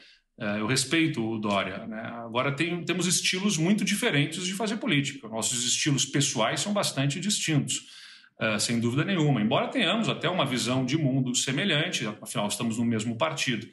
Eu 0.58 0.66
respeito 0.66 1.24
o 1.24 1.38
Dória. 1.38 1.86
Né? 1.86 2.02
Agora 2.02 2.52
tem, 2.52 2.84
temos 2.84 3.06
estilos 3.06 3.60
muito 3.60 3.86
diferentes 3.86 4.44
de 4.44 4.54
fazer 4.54 4.78
política. 4.78 5.28
Nossos 5.28 5.64
estilos 5.64 6.04
pessoais 6.04 6.62
são 6.62 6.74
bastante 6.74 7.20
distintos. 7.20 8.02
Uh, 8.40 8.60
sem 8.60 8.80
dúvida 8.80 9.06
nenhuma, 9.06 9.40
embora 9.40 9.68
tenhamos 9.68 10.10
até 10.10 10.28
uma 10.28 10.44
visão 10.44 10.84
de 10.84 10.98
mundo 10.98 11.36
semelhante, 11.36 12.08
afinal 12.20 12.48
estamos 12.48 12.80
no 12.80 12.86
mesmo 12.86 13.16
partido. 13.16 13.68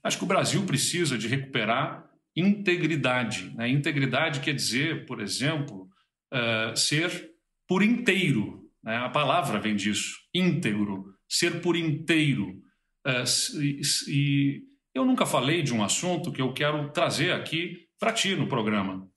Acho 0.00 0.16
que 0.16 0.22
o 0.22 0.28
Brasil 0.28 0.62
precisa 0.64 1.18
de 1.18 1.26
recuperar 1.26 2.08
integridade. 2.36 3.52
Né? 3.56 3.68
Integridade 3.68 4.40
quer 4.40 4.54
dizer, 4.54 5.06
por 5.06 5.20
exemplo, 5.20 5.88
uh, 6.32 6.76
ser 6.76 7.30
por 7.68 7.82
inteiro. 7.82 8.62
Né? 8.82 8.96
A 8.96 9.08
palavra 9.08 9.60
vem 9.60 9.76
disso, 9.76 10.16
íntegro, 10.34 11.04
ser 11.28 11.60
por 11.60 11.76
inteiro. 11.76 12.50
Uh, 13.06 13.62
e, 13.62 13.80
e, 14.08 14.62
eu 14.94 15.04
nunca 15.04 15.24
falei 15.24 15.62
de 15.62 15.72
um 15.72 15.82
assunto 15.82 16.32
que 16.32 16.42
eu 16.42 16.52
quero 16.52 16.90
trazer 16.90 17.32
aqui 17.32 17.86
para 17.98 18.12
ti 18.12 18.34
no 18.34 18.46
programa, 18.46 19.08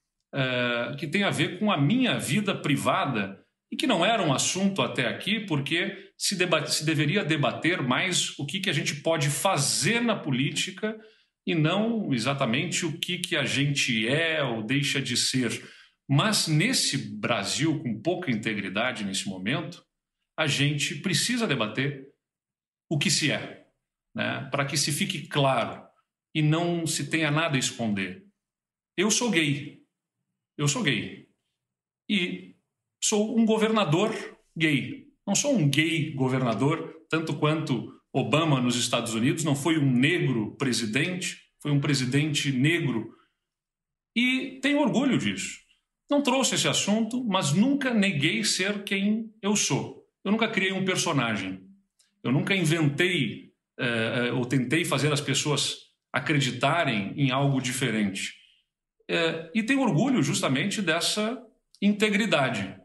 que 0.98 1.08
tem 1.08 1.24
a 1.24 1.30
ver 1.30 1.60
com 1.60 1.70
a 1.70 1.78
minha 1.78 2.18
vida 2.18 2.56
privada 2.56 3.38
e 3.72 3.76
que 3.76 3.86
não 3.86 4.06
era 4.06 4.24
um 4.24 4.34
assunto 4.34 4.82
até 4.82 5.08
aqui, 5.08 5.42
porque 5.42 6.12
se, 6.18 6.38
se 6.68 6.86
deveria 6.86 7.26
debater 7.26 7.82
mais 7.82 8.38
o 8.40 8.46
que, 8.46 8.62
que 8.62 8.70
a 8.70 8.74
gente 8.74 8.96
pode 9.02 9.30
fazer 9.30 10.02
na 10.02 10.16
política 10.16 10.96
e 11.46 11.54
não 11.54 12.14
exatamente 12.14 12.86
o 12.86 12.98
que, 12.98 13.20
que 13.20 13.36
a 13.36 13.46
gente 13.46 14.08
é 14.08 14.44
ou 14.44 14.64
deixa 14.64 15.02
de 15.02 15.16
ser. 15.16 15.52
Mas 16.08 16.48
nesse 16.48 16.98
Brasil 16.98 17.82
com 17.82 18.02
pouca 18.02 18.32
integridade 18.32 19.04
nesse 19.04 19.28
momento, 19.28 19.86
a 20.38 20.48
gente 20.48 20.96
precisa 20.96 21.48
debater 21.48 22.08
o 22.90 22.98
que 22.98 23.10
se 23.10 23.32
é, 23.32 23.68
né? 24.14 24.48
para 24.52 24.66
que 24.66 24.76
se 24.76 24.92
fique 24.92 25.28
claro 25.28 25.86
e 26.34 26.42
não 26.42 26.86
se 26.86 27.10
tenha 27.10 27.32
nada 27.32 27.56
a 27.56 27.60
esconder. 27.60 28.26
Eu 28.98 29.10
sou 29.12 29.30
gay. 29.30 29.84
Eu 30.58 30.68
sou 30.68 30.84
gay. 30.84 31.30
E 32.10 32.56
sou 33.04 33.38
um 33.38 33.46
governador 33.46 34.12
gay. 34.56 35.08
Não 35.26 35.36
sou 35.36 35.56
um 35.56 35.70
gay 35.70 36.12
governador, 36.12 37.06
tanto 37.10 37.38
quanto 37.38 37.95
Obama 38.18 38.62
nos 38.62 38.78
Estados 38.78 39.14
Unidos 39.14 39.44
não 39.44 39.56
foi 39.56 39.78
um 39.78 39.92
negro 39.92 40.56
presidente, 40.56 41.38
foi 41.60 41.72
um 41.72 41.82
presidente 41.82 42.50
negro. 42.50 43.14
E 44.16 44.60
tenho 44.62 44.80
orgulho 44.80 45.18
disso. 45.18 45.60
Não 46.10 46.22
trouxe 46.24 46.56
esse 46.56 46.68
assunto, 46.68 47.22
mas 47.26 47.52
nunca 47.52 47.94
neguei 47.94 48.42
ser 48.46 48.86
quem 48.86 49.34
eu 49.42 49.54
sou. 49.54 50.08
Eu 50.24 50.32
nunca 50.32 50.48
criei 50.48 50.72
um 50.72 50.86
personagem. 50.86 51.62
Eu 52.24 52.32
nunca 52.32 52.56
inventei 52.56 53.52
eh, 53.78 54.32
ou 54.32 54.46
tentei 54.46 54.86
fazer 54.86 55.12
as 55.12 55.20
pessoas 55.20 55.76
acreditarem 56.14 57.14
em 57.18 57.32
algo 57.32 57.60
diferente. 57.60 58.34
Eh, 59.10 59.52
e 59.56 59.64
tenho 59.64 59.82
orgulho 59.82 60.24
justamente 60.24 60.82
dessa 60.82 61.38
integridade. 61.82 62.80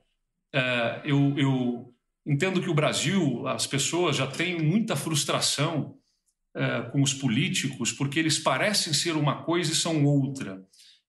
É, 0.53 1.03
eu, 1.05 1.35
eu, 1.39 1.89
entendo 2.27 2.61
que 2.61 2.71
o 2.71 2.75
Brasil, 2.75 3.47
as 3.49 3.67
pessoas 3.67 4.17
já 4.17 4.27
têm 4.27 4.61
muita 4.62 4.97
frustração 4.97 5.97
é, 6.55 6.83
com 6.91 7.03
os 7.03 7.15
políticos, 7.15 7.93
porque 7.93 8.19
eles 8.19 8.39
parecem 8.39 8.93
ser 8.93 9.17
uma 9.17 9.43
coisa 9.43 9.73
e 9.73 9.77
são 9.77 10.05
outra. 10.05 10.62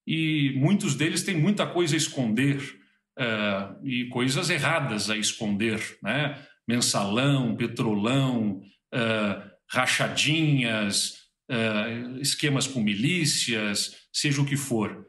E 0.05 0.53
muitos 0.55 0.95
deles 0.95 1.23
têm 1.23 1.35
muita 1.35 1.65
coisa 1.65 1.95
a 1.95 1.97
esconder 1.97 2.61
é, 3.17 3.69
e 3.83 4.05
coisas 4.05 4.49
erradas 4.49 5.09
a 5.09 5.17
esconder, 5.17 5.97
né? 6.01 6.39
Mensalão, 6.67 7.55
petrolão, 7.55 8.61
rachadinhas, 9.67 11.17
esquemas 12.21 12.67
com 12.67 12.81
milícias, 12.81 13.97
seja 14.13 14.41
o 14.41 14.45
que 14.45 14.55
for. 14.55 15.05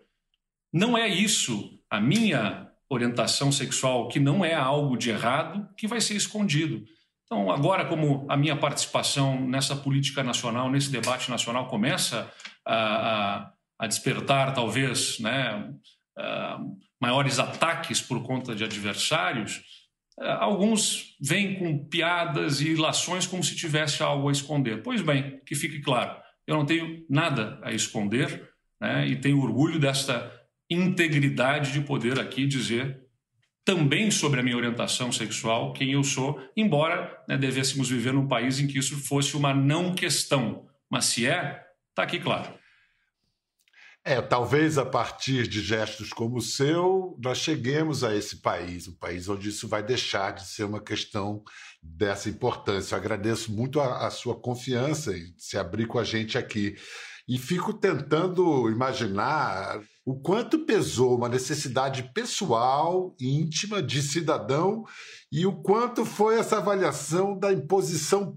Não 0.73 0.97
é 0.97 1.07
isso 1.07 1.79
a 1.91 2.01
minha 2.01 2.72
orientação 2.93 3.51
sexual 3.51 4.09
que 4.09 4.21
não 4.21 4.45
é 4.45 4.55
algo 4.55 4.97
de 4.97 5.11
errado 5.11 5.69
que 5.77 5.89
vai 5.89 6.01
ser 6.01 6.15
escondido. 6.15 6.85
Então, 7.25 7.51
agora, 7.51 7.87
como 7.87 8.27
a 8.29 8.37
minha 8.37 8.57
participação 8.57 9.41
nessa 9.41 9.75
política 9.75 10.23
nacional, 10.23 10.71
nesse 10.71 10.91
debate 10.91 11.31
nacional, 11.31 11.67
começa 11.67 12.31
a, 12.67 12.75
a, 12.77 13.53
a 13.79 13.87
despertar, 13.87 14.53
talvez, 14.53 15.19
né, 15.19 15.73
uh, 16.19 16.77
maiores 17.01 17.39
ataques 17.39 18.03
por 18.03 18.23
conta 18.23 18.55
de 18.55 18.63
adversários, 18.63 19.63
alguns 20.39 21.17
vêm 21.21 21.59
com 21.59 21.89
piadas 21.89 22.61
e 22.61 22.69
ilações 22.69 23.27
como 23.27 23.43
se 23.43 23.57
tivesse 23.57 24.03
algo 24.03 24.29
a 24.29 24.33
esconder. 24.33 24.83
Pois 24.83 25.01
bem, 25.01 25.41
que 25.47 25.55
fique 25.55 25.81
claro, 25.81 26.15
eu 26.47 26.55
não 26.55 26.67
tenho 26.67 27.05
nada 27.09 27.59
a 27.63 27.73
esconder 27.73 28.51
né, 28.81 29.07
e 29.07 29.17
tenho 29.17 29.41
orgulho 29.41 29.79
desta 29.79 30.31
integridade 30.73 31.73
de 31.73 31.81
poder 31.81 32.19
aqui 32.19 32.47
dizer 32.47 33.03
também 33.65 34.11
sobre 34.11 34.41
a 34.41 34.43
minha 34.43 34.57
orientação 34.57 35.13
sexual, 35.13 35.73
quem 35.73 35.93
eu 35.93 36.03
sou, 36.03 36.41
embora 36.57 37.17
né, 37.29 37.39
devêssemos 37.39 37.89
viver 37.89 38.13
num 38.13 38.27
país 38.27 38.59
em 38.59 38.67
que 38.67 38.79
isso 38.79 38.97
fosse 38.97 39.37
uma 39.37 39.55
não 39.55 39.95
questão. 39.95 40.67
Mas 40.91 41.07
se 41.07 41.27
é, 41.27 41.63
está 41.91 42.03
aqui 42.03 42.19
claro. 42.19 42.53
É, 44.05 44.21
talvez 44.21 44.79
a 44.79 44.85
partir 44.85 45.47
de 45.47 45.61
gestos 45.61 46.11
como 46.11 46.39
o 46.39 46.43
seu, 46.43 47.17
nós 47.23 47.39
cheguemos 47.39 48.03
a 48.03 48.13
esse 48.17 48.43
país, 48.43 48.89
um 48.89 48.97
país 48.97 49.29
onde 49.29 49.49
isso 49.49 49.69
vai 49.69 49.81
deixar 49.81 50.33
de 50.33 50.45
ser 50.45 50.65
uma 50.65 50.81
questão 50.81 51.45
dessa 51.81 52.29
importância. 52.29 52.97
Eu 52.97 52.99
agradeço 52.99 53.53
muito 53.53 53.81
a, 53.81 54.09
a 54.09 54.11
sua 54.11 54.35
confiança 54.35 55.17
em 55.17 55.33
se 55.39 55.57
abrir 55.57 55.87
com 55.87 56.01
a 56.01 56.05
gente 56.05 56.37
aqui. 56.37 56.75
E 57.29 57.39
fico 57.39 57.73
tentando 57.73 58.69
imaginar 58.69 59.81
o 60.05 60.21
quanto 60.21 60.65
pesou 60.65 61.17
uma 61.17 61.29
necessidade 61.29 62.11
pessoal, 62.13 63.15
íntima, 63.21 63.83
de 63.83 64.03
cidadão, 64.03 64.85
e 65.31 65.47
o 65.47 65.63
quanto 65.63 66.05
foi 66.05 66.39
essa 66.39 66.59
avaliação 66.59 67.39
da 67.39 67.53
imposição 67.53 68.37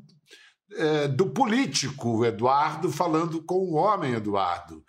é, 0.73 1.07
do 1.07 1.29
político 1.31 2.23
Eduardo 2.25 2.91
falando 2.91 3.43
com 3.43 3.55
o 3.55 3.73
homem 3.73 4.13
Eduardo. 4.13 4.83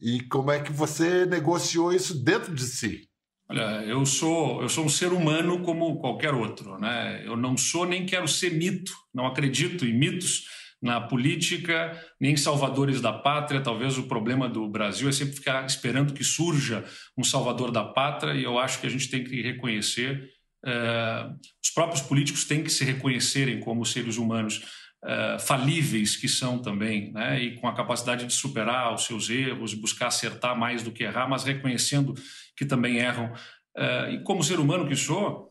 E 0.00 0.20
como 0.24 0.50
é 0.50 0.60
que 0.60 0.72
você 0.72 1.26
negociou 1.26 1.92
isso 1.92 2.22
dentro 2.22 2.54
de 2.54 2.64
si? 2.64 3.08
Olha, 3.50 3.82
eu 3.84 4.04
sou, 4.04 4.60
eu 4.60 4.68
sou 4.68 4.84
um 4.84 4.88
ser 4.88 5.12
humano 5.12 5.62
como 5.62 5.98
qualquer 5.98 6.34
outro. 6.34 6.78
Né? 6.78 7.26
Eu 7.26 7.36
não 7.36 7.56
sou 7.56 7.86
nem 7.86 8.04
quero 8.04 8.28
ser 8.28 8.52
mito, 8.52 8.92
não 9.12 9.26
acredito 9.26 9.86
em 9.86 9.98
mitos 9.98 10.44
na 10.80 11.00
política, 11.00 12.00
nem 12.20 12.36
salvadores 12.36 13.00
da 13.00 13.12
pátria. 13.12 13.60
Talvez 13.60 13.98
o 13.98 14.04
problema 14.04 14.48
do 14.48 14.68
Brasil 14.68 15.08
é 15.08 15.12
sempre 15.12 15.34
ficar 15.34 15.66
esperando 15.66 16.14
que 16.14 16.22
surja 16.22 16.84
um 17.16 17.24
salvador 17.24 17.70
da 17.70 17.84
pátria, 17.84 18.34
e 18.34 18.44
eu 18.44 18.58
acho 18.58 18.80
que 18.80 18.86
a 18.86 18.90
gente 18.90 19.10
tem 19.10 19.24
que 19.24 19.42
reconhecer. 19.42 20.30
Uh, 20.64 21.36
os 21.62 21.70
próprios 21.70 22.02
políticos 22.02 22.44
têm 22.44 22.62
que 22.62 22.70
se 22.70 22.84
reconhecerem 22.84 23.60
como 23.60 23.84
seres 23.84 24.16
humanos 24.16 24.58
uh, 25.04 25.38
falíveis 25.38 26.16
que 26.16 26.28
são 26.28 26.60
também, 26.60 27.12
né? 27.12 27.42
e 27.42 27.60
com 27.60 27.68
a 27.68 27.74
capacidade 27.74 28.26
de 28.26 28.32
superar 28.32 28.94
os 28.94 29.04
seus 29.04 29.30
erros, 29.30 29.74
buscar 29.74 30.08
acertar 30.08 30.58
mais 30.58 30.82
do 30.82 30.92
que 30.92 31.04
errar, 31.04 31.28
mas 31.28 31.44
reconhecendo 31.44 32.14
que 32.56 32.64
também 32.64 32.98
erram. 32.98 33.32
Uh, 33.76 34.10
e 34.12 34.22
como 34.22 34.42
ser 34.42 34.58
humano 34.58 34.88
que 34.88 34.96
sou, 34.96 35.48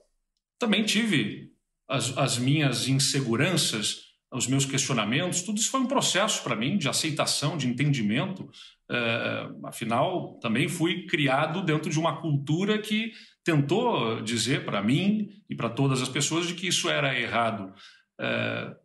também 0.60 0.84
tive 0.84 1.51
as, 1.88 2.17
as 2.17 2.38
minhas 2.38 2.88
inseguranças, 2.88 4.06
os 4.31 4.48
meus 4.48 4.65
questionamentos, 4.65 5.41
tudo 5.41 5.57
isso 5.57 5.72
foi 5.72 5.79
um 5.79 5.88
processo 5.88 6.43
para 6.43 6.55
mim 6.55 6.77
de 6.77 6.89
aceitação, 6.89 7.57
de 7.57 7.67
entendimento. 7.67 8.50
Uh, 8.89 9.65
afinal, 9.65 10.38
também 10.41 10.67
fui 10.67 11.05
criado 11.05 11.62
dentro 11.62 11.89
de 11.89 12.00
uma 12.00 12.22
cultura 12.22 12.77
que 12.77 13.12
tentou 13.43 14.22
dizer 14.22 14.65
para 14.65 14.84
mim 14.84 15.29
e 15.50 15.55
para 15.55 15.69
todas 15.69 16.01
as 16.01 16.10
pessoas 16.10 16.48
de 16.48 16.55
que 16.55 16.67
isso 16.67 16.89
era 16.89 17.17
errado. 17.17 17.74
Uh, 18.19 18.75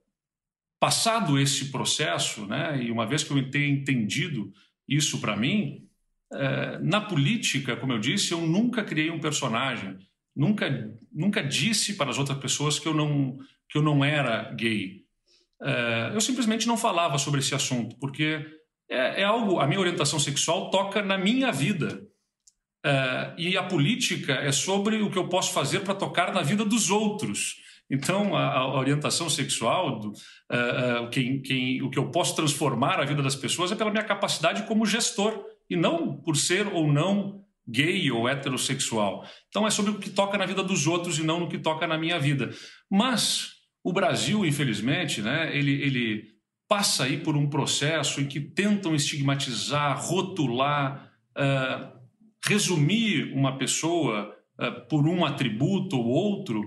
passado 0.78 1.38
esse 1.38 1.70
processo, 1.70 2.46
né, 2.46 2.82
e 2.82 2.90
uma 2.90 3.06
vez 3.06 3.22
que 3.22 3.32
eu 3.32 3.50
tenha 3.50 3.68
entendido 3.68 4.52
isso 4.88 5.20
para 5.20 5.36
mim, 5.36 5.88
é, 6.32 6.78
na 6.78 7.00
política, 7.00 7.76
como 7.76 7.92
eu 7.92 7.98
disse, 7.98 8.32
eu 8.32 8.40
nunca 8.40 8.82
criei 8.82 9.10
um 9.10 9.20
personagem, 9.20 9.98
nunca, 10.34 10.90
nunca 11.12 11.42
disse 11.42 11.94
para 11.94 12.10
as 12.10 12.18
outras 12.18 12.38
pessoas 12.38 12.78
que 12.78 12.88
eu 12.88 12.94
não, 12.94 13.38
que 13.68 13.76
eu 13.76 13.82
não 13.82 14.04
era 14.04 14.50
gay. 14.54 15.01
É, 15.62 16.10
eu 16.14 16.20
simplesmente 16.20 16.66
não 16.66 16.76
falava 16.76 17.18
sobre 17.18 17.40
esse 17.40 17.54
assunto, 17.54 17.96
porque 17.98 18.44
é, 18.90 19.22
é 19.22 19.24
algo, 19.24 19.60
a 19.60 19.66
minha 19.66 19.80
orientação 19.80 20.18
sexual 20.18 20.70
toca 20.70 21.02
na 21.02 21.16
minha 21.16 21.52
vida. 21.52 22.02
É, 22.84 23.34
e 23.38 23.56
a 23.56 23.62
política 23.62 24.32
é 24.34 24.50
sobre 24.50 25.02
o 25.02 25.10
que 25.10 25.18
eu 25.18 25.28
posso 25.28 25.52
fazer 25.52 25.80
para 25.80 25.94
tocar 25.94 26.32
na 26.32 26.42
vida 26.42 26.64
dos 26.64 26.90
outros. 26.90 27.56
Então, 27.92 28.34
a, 28.34 28.54
a 28.54 28.78
orientação 28.78 29.28
sexual, 29.28 29.98
do, 29.98 30.08
uh, 30.08 31.04
uh, 31.04 31.10
quem, 31.10 31.42
quem, 31.42 31.82
o 31.82 31.90
que 31.90 31.98
eu 31.98 32.10
posso 32.10 32.34
transformar 32.34 32.98
a 32.98 33.04
vida 33.04 33.22
das 33.22 33.36
pessoas 33.36 33.70
é 33.70 33.74
pela 33.74 33.90
minha 33.90 34.02
capacidade 34.02 34.62
como 34.62 34.86
gestor 34.86 35.44
e 35.68 35.76
não 35.76 36.16
por 36.16 36.34
ser 36.34 36.66
ou 36.68 36.90
não 36.90 37.44
gay 37.68 38.10
ou 38.10 38.26
heterossexual. 38.26 39.26
Então 39.48 39.66
é 39.66 39.70
sobre 39.70 39.90
o 39.90 39.98
que 39.98 40.08
toca 40.08 40.38
na 40.38 40.46
vida 40.46 40.62
dos 40.62 40.86
outros 40.86 41.18
e 41.18 41.22
não 41.22 41.40
no 41.40 41.48
que 41.48 41.58
toca 41.58 41.86
na 41.86 41.98
minha 41.98 42.18
vida. 42.18 42.50
Mas 42.90 43.61
o 43.84 43.92
Brasil, 43.92 44.44
infelizmente, 44.44 45.20
né, 45.20 45.56
ele, 45.56 45.72
ele 45.82 46.32
passa 46.68 47.04
aí 47.04 47.18
por 47.18 47.36
um 47.36 47.48
processo 47.48 48.20
em 48.20 48.26
que 48.26 48.40
tentam 48.40 48.94
estigmatizar, 48.94 50.00
rotular, 50.00 51.12
uh, 51.36 52.00
resumir 52.46 53.32
uma 53.34 53.58
pessoa 53.58 54.34
uh, 54.58 54.88
por 54.88 55.06
um 55.06 55.24
atributo 55.24 55.98
ou 55.98 56.06
outro. 56.06 56.62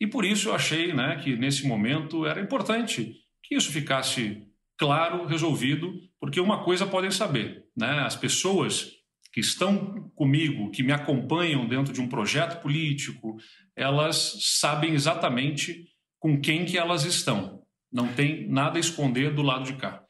E 0.00 0.06
por 0.06 0.24
isso 0.24 0.48
eu 0.48 0.54
achei 0.54 0.92
né, 0.92 1.20
que 1.22 1.36
nesse 1.36 1.66
momento 1.66 2.26
era 2.26 2.40
importante 2.40 3.14
que 3.42 3.54
isso 3.54 3.70
ficasse 3.70 4.42
claro, 4.76 5.26
resolvido, 5.26 5.92
porque 6.18 6.40
uma 6.40 6.64
coisa 6.64 6.86
podem 6.86 7.10
saber, 7.10 7.64
né? 7.76 8.00
As 8.00 8.16
pessoas 8.16 8.90
que 9.32 9.40
estão 9.40 10.10
comigo, 10.14 10.70
que 10.70 10.82
me 10.82 10.92
acompanham 10.92 11.66
dentro 11.66 11.92
de 11.92 12.00
um 12.00 12.08
projeto 12.08 12.60
político, 12.60 13.36
elas 13.76 14.38
sabem 14.40 14.94
exatamente 14.94 15.93
com 16.24 16.40
quem 16.40 16.64
que 16.64 16.78
elas 16.78 17.04
estão. 17.04 17.62
Não 17.92 18.10
tem 18.14 18.48
nada 18.48 18.78
a 18.78 18.80
esconder 18.80 19.34
do 19.34 19.42
lado 19.42 19.64
de 19.64 19.74
cá. 19.74 20.02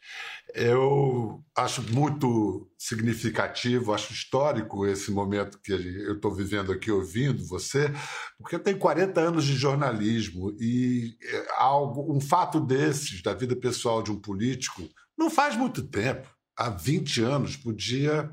Eu 0.55 1.42
acho 1.57 1.83
muito 1.92 2.70
significativo, 2.79 3.92
acho 3.92 4.12
histórico 4.12 4.87
esse 4.87 5.11
momento 5.11 5.59
que 5.61 5.72
eu 5.72 6.14
estou 6.14 6.33
vivendo 6.33 6.70
aqui 6.70 6.88
ouvindo 6.88 7.44
você, 7.44 7.92
porque 8.38 8.55
eu 8.55 8.61
tenho 8.61 8.79
40 8.79 9.20
anos 9.20 9.44
de 9.44 9.57
jornalismo 9.57 10.57
e 10.61 11.16
é, 11.20 11.46
algo, 11.57 12.16
um 12.16 12.20
fato 12.20 12.61
desses 12.61 13.20
da 13.20 13.35
vida 13.35 13.57
pessoal 13.57 14.00
de 14.00 14.12
um 14.12 14.20
político 14.20 14.88
não 15.18 15.29
faz 15.29 15.57
muito 15.57 15.83
tempo. 15.83 16.29
Há 16.57 16.70
20 16.70 17.22
anos 17.22 17.57
podia 17.57 18.31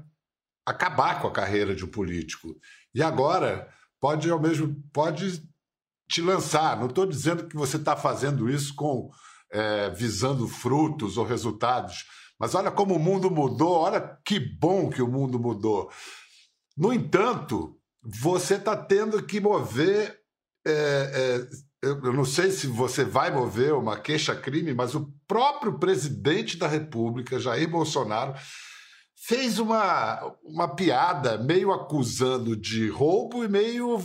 acabar 0.64 1.20
com 1.20 1.28
a 1.28 1.34
carreira 1.34 1.74
de 1.74 1.84
um 1.84 1.90
político. 1.90 2.56
E 2.94 3.02
agora 3.02 3.68
pode 4.00 4.30
ao 4.30 4.40
mesmo 4.40 4.76
pode 4.94 5.42
te 6.12 6.22
lançar. 6.22 6.78
Não 6.78 6.88
estou 6.88 7.06
dizendo 7.06 7.48
que 7.48 7.56
você 7.56 7.78
está 7.78 7.96
fazendo 7.96 8.50
isso 8.50 8.76
com 8.76 9.10
é, 9.52 9.90
visando 9.90 10.48
frutos 10.48 11.18
ou 11.18 11.26
resultados. 11.26 12.06
Mas 12.38 12.54
olha 12.54 12.72
como 12.72 12.96
o 12.96 13.00
mundo 13.00 13.32
mudou, 13.32 13.74
olha 13.80 14.18
que 14.26 14.40
bom 14.40 14.90
que 14.90 15.02
o 15.02 15.08
mundo 15.08 15.40
mudou. 15.40 15.90
No 16.78 16.92
entanto, 16.92 17.78
você 18.04 18.56
está 18.56 18.76
tendo 18.76 19.22
que 19.24 19.40
mover. 19.40 20.20
É, 20.66 20.72
é, 20.74 21.88
eu 21.88 22.14
não 22.14 22.26
sei 22.26 22.52
se 22.52 22.68
você 22.68 23.04
vai 23.04 23.32
mover 23.32 23.74
uma 23.74 23.98
queixa-crime, 23.98 24.74
mas 24.74 24.94
o 24.94 25.12
próprio 25.28 25.80
presidente 25.80 26.58
da 26.58 26.68
República, 26.68 27.40
Jair 27.40 27.68
Bolsonaro, 27.70 28.36
fez 29.16 29.60
uma, 29.60 30.20
uma 30.44 30.76
piada 30.76 31.38
meio 31.38 31.72
acusando 31.72 32.56
de 32.56 32.88
roubo 32.90 33.44
e 33.44 33.48
meio 33.48 34.00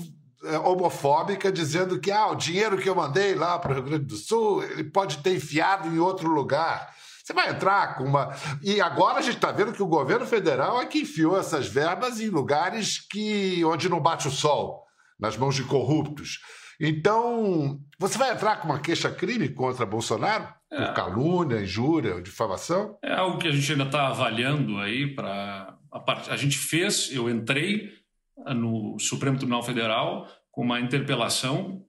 homofóbica, 0.64 1.50
dizendo 1.50 1.98
que 1.98 2.10
ah, 2.10 2.28
o 2.28 2.34
dinheiro 2.34 2.78
que 2.78 2.88
eu 2.88 2.94
mandei 2.94 3.34
lá 3.34 3.58
para 3.58 3.72
o 3.72 3.74
Rio 3.74 3.84
Grande 3.84 4.04
do 4.04 4.16
Sul 4.16 4.62
ele 4.62 4.84
pode 4.84 5.18
ter 5.18 5.34
enfiado 5.34 5.88
em 5.88 5.98
outro 5.98 6.28
lugar. 6.28 6.94
Você 7.26 7.32
vai 7.32 7.50
entrar 7.50 7.96
com 7.96 8.04
uma. 8.04 8.30
E 8.62 8.80
agora 8.80 9.18
a 9.18 9.22
gente 9.22 9.34
está 9.34 9.50
vendo 9.50 9.72
que 9.72 9.82
o 9.82 9.88
governo 9.88 10.24
federal 10.24 10.80
é 10.80 10.86
que 10.86 11.00
enfiou 11.00 11.36
essas 11.36 11.66
verbas 11.66 12.20
em 12.20 12.28
lugares 12.28 13.00
que 13.00 13.64
onde 13.64 13.88
não 13.88 14.00
bate 14.00 14.28
o 14.28 14.30
sol, 14.30 14.84
nas 15.18 15.36
mãos 15.36 15.56
de 15.56 15.64
corruptos. 15.64 16.38
Então, 16.80 17.80
você 17.98 18.16
vai 18.16 18.32
entrar 18.32 18.60
com 18.60 18.68
uma 18.68 18.78
queixa-crime 18.78 19.48
contra 19.48 19.84
Bolsonaro? 19.84 20.46
É. 20.70 20.84
Por 20.84 20.94
calúnia, 20.94 21.62
injúria, 21.62 22.22
difamação? 22.22 22.96
É 23.02 23.12
algo 23.12 23.38
que 23.38 23.48
a 23.48 23.52
gente 23.52 23.72
ainda 23.72 23.84
está 23.84 24.06
avaliando 24.06 24.78
aí 24.78 25.12
para. 25.12 25.74
A, 25.90 25.98
part... 25.98 26.30
a 26.30 26.36
gente 26.36 26.56
fez, 26.56 27.10
eu 27.12 27.28
entrei 27.28 27.90
no 28.36 28.98
Supremo 28.98 29.36
Tribunal 29.36 29.62
Federal 29.62 30.28
com 30.50 30.62
uma 30.62 30.80
interpelação 30.80 31.82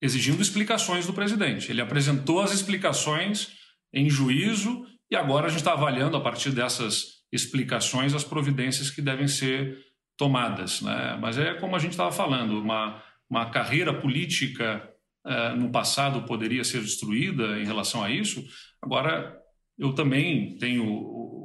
exigindo 0.00 0.42
explicações 0.42 1.06
do 1.06 1.12
presidente. 1.12 1.70
Ele 1.70 1.80
apresentou 1.80 2.40
as 2.40 2.52
explicações 2.52 3.56
em 3.92 4.08
juízo 4.10 4.84
e 5.10 5.16
agora 5.16 5.46
a 5.46 5.48
gente 5.48 5.58
está 5.58 5.72
avaliando, 5.72 6.16
a 6.16 6.20
partir 6.20 6.50
dessas 6.50 7.22
explicações, 7.32 8.14
as 8.14 8.24
providências 8.24 8.90
que 8.90 9.00
devem 9.00 9.28
ser 9.28 9.78
tomadas. 10.16 10.80
Né? 10.82 11.18
Mas 11.20 11.38
é 11.38 11.54
como 11.54 11.76
a 11.76 11.78
gente 11.78 11.92
estava 11.92 12.12
falando, 12.12 12.60
uma, 12.60 13.02
uma 13.28 13.50
carreira 13.50 13.92
política 13.92 14.88
uh, 15.24 15.56
no 15.56 15.70
passado 15.70 16.22
poderia 16.22 16.64
ser 16.64 16.80
destruída 16.80 17.60
em 17.60 17.64
relação 17.64 18.02
a 18.02 18.10
isso. 18.10 18.44
Agora, 18.82 19.36
eu 19.78 19.92
também 19.92 20.56
tenho 20.58 20.84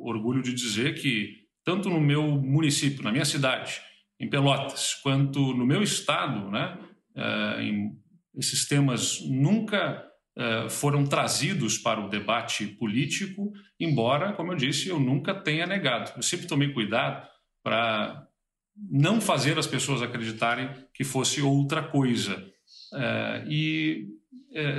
orgulho 0.04 0.42
de 0.42 0.54
dizer 0.54 0.96
que, 0.96 1.42
tanto 1.64 1.90
no 1.90 2.00
meu 2.00 2.24
município, 2.24 3.04
na 3.04 3.12
minha 3.12 3.26
cidade, 3.26 3.82
em 4.22 4.30
Pelotas, 4.30 4.94
quanto 5.02 5.54
no 5.56 5.66
meu 5.66 5.82
estado, 5.82 6.52
né, 6.52 6.78
uh, 7.18 7.60
em, 7.60 7.92
esses 8.38 8.68
temas 8.68 9.20
nunca 9.28 10.06
uh, 10.38 10.70
foram 10.70 11.04
trazidos 11.04 11.80
para 11.80 12.00
o 12.00 12.08
debate 12.08 12.68
político, 12.68 13.52
embora, 13.80 14.32
como 14.34 14.52
eu 14.52 14.56
disse, 14.56 14.90
eu 14.90 15.00
nunca 15.00 15.34
tenha 15.34 15.66
negado. 15.66 16.12
Eu 16.16 16.22
sempre 16.22 16.46
tomei 16.46 16.72
cuidado 16.72 17.28
para 17.64 18.28
não 18.92 19.20
fazer 19.20 19.58
as 19.58 19.66
pessoas 19.66 20.04
acreditarem 20.04 20.70
que 20.94 21.04
fosse 21.04 21.42
outra 21.42 21.82
coisa. 21.82 22.38
Uh, 22.94 23.50
e 23.50 24.08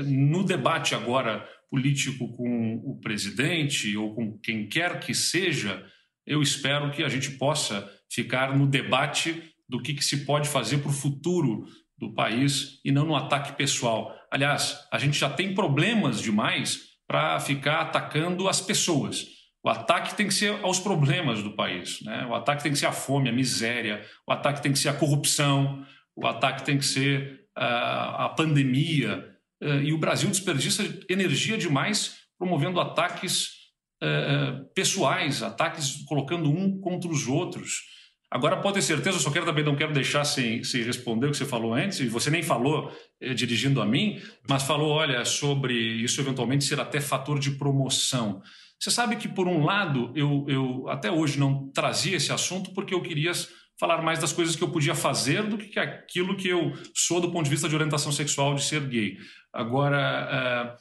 no 0.07 0.45
debate 0.45 0.95
agora 0.95 1.49
político 1.71 2.31
com 2.37 2.75
o 2.85 3.01
presidente 3.01 3.97
ou 3.97 4.15
com 4.15 4.39
quem 4.39 4.69
quer 4.69 5.01
que 5.01 5.15
seja, 5.15 5.83
eu 6.27 6.43
espero 6.43 6.91
que 6.91 7.03
a 7.03 7.09
gente 7.09 7.33
possa 7.33 7.89
ficar 8.11 8.57
no 8.57 8.67
debate 8.67 9.43
do 9.69 9.81
que, 9.81 9.95
que 9.95 10.05
se 10.05 10.25
pode 10.25 10.49
fazer 10.49 10.79
para 10.79 10.91
o 10.91 10.95
futuro 10.95 11.65
do 11.99 12.15
país 12.15 12.81
e 12.85 12.91
não 12.91 13.07
no 13.07 13.17
ataque 13.17 13.53
pessoal. 13.53 14.15
Aliás, 14.31 14.79
a 14.93 14.99
gente 14.99 15.19
já 15.19 15.31
tem 15.31 15.55
problemas 15.55 16.21
demais 16.21 16.81
para 17.07 17.39
ficar 17.41 17.81
atacando 17.81 18.49
as 18.49 18.61
pessoas. 18.61 19.27
O 19.65 19.69
ataque 19.69 20.15
tem 20.15 20.27
que 20.27 20.35
ser 20.35 20.59
aos 20.65 20.81
problemas 20.81 21.43
do 21.43 21.55
país. 21.55 22.01
Né? 22.03 22.27
O 22.27 22.35
ataque 22.35 22.63
tem 22.63 22.73
que 22.73 22.79
ser 22.79 22.87
a 22.87 22.93
fome, 22.93 23.29
a 23.29 23.33
miséria, 23.33 24.05
o 24.27 24.33
ataque 24.33 24.61
tem 24.61 24.73
que 24.73 24.79
ser 24.79 24.89
a 24.89 24.95
corrupção, 24.95 25.87
o 26.17 26.27
ataque 26.27 26.65
tem 26.65 26.79
que 26.79 26.85
ser 26.85 27.47
a 27.55 28.29
pandemia. 28.37 29.29
Uh, 29.63 29.83
e 29.83 29.93
o 29.93 29.99
Brasil 29.99 30.29
desperdiça 30.29 30.83
energia 31.09 31.57
demais 31.57 32.17
promovendo 32.37 32.81
ataques 32.81 33.62
uh, 34.03 34.65
pessoais, 34.75 35.43
ataques 35.43 36.05
colocando 36.07 36.51
um 36.51 36.81
contra 36.81 37.11
os 37.11 37.29
outros. 37.29 37.93
Agora, 38.31 38.57
pode 38.57 38.77
ter 38.77 38.83
certeza, 38.83 39.19
eu 39.19 39.21
só 39.21 39.31
quero 39.31 39.45
também 39.45 39.63
não 39.63 39.77
quero 39.77 39.93
deixar 39.93 40.25
sem, 40.25 40.65
sem 40.65 40.83
responder 40.83 41.27
o 41.27 41.31
que 41.31 41.37
você 41.37 41.45
falou 41.45 41.75
antes, 41.75 42.01
e 42.01 42.09
você 42.09 42.31
nem 42.31 42.43
falou 42.43 42.91
eh, 43.21 43.35
dirigindo 43.35 43.81
a 43.83 43.85
mim, 43.85 44.23
mas 44.49 44.63
falou, 44.63 44.89
olha, 44.89 45.23
sobre 45.27 45.75
isso 45.75 46.19
eventualmente 46.19 46.65
ser 46.65 46.81
até 46.81 46.99
fator 46.99 47.39
de 47.39 47.51
promoção. 47.53 48.41
Você 48.81 48.91
sabe 48.91 49.17
que, 49.17 49.29
por 49.29 49.47
um 49.47 49.63
lado, 49.63 50.11
eu, 50.17 50.47
eu 50.49 50.89
até 50.89 51.11
hoje 51.11 51.39
não 51.39 51.71
trazia 51.73 52.17
esse 52.17 52.33
assunto 52.33 52.73
porque 52.73 52.95
eu 52.95 53.03
queria 53.03 53.33
falar 53.79 54.01
mais 54.01 54.19
das 54.19 54.33
coisas 54.33 54.57
que 54.57 54.65
eu 54.65 54.71
podia 54.71 54.95
fazer 54.95 55.43
do 55.43 55.59
que 55.59 55.79
aquilo 55.79 56.37
que 56.37 56.49
eu 56.49 56.73
sou 56.95 57.21
do 57.21 57.31
ponto 57.31 57.45
de 57.45 57.51
vista 57.51 57.69
de 57.69 57.75
orientação 57.75 58.11
sexual 58.11 58.55
de 58.55 58.63
ser 58.63 58.81
gay. 58.89 59.19
Agora, 59.53 60.75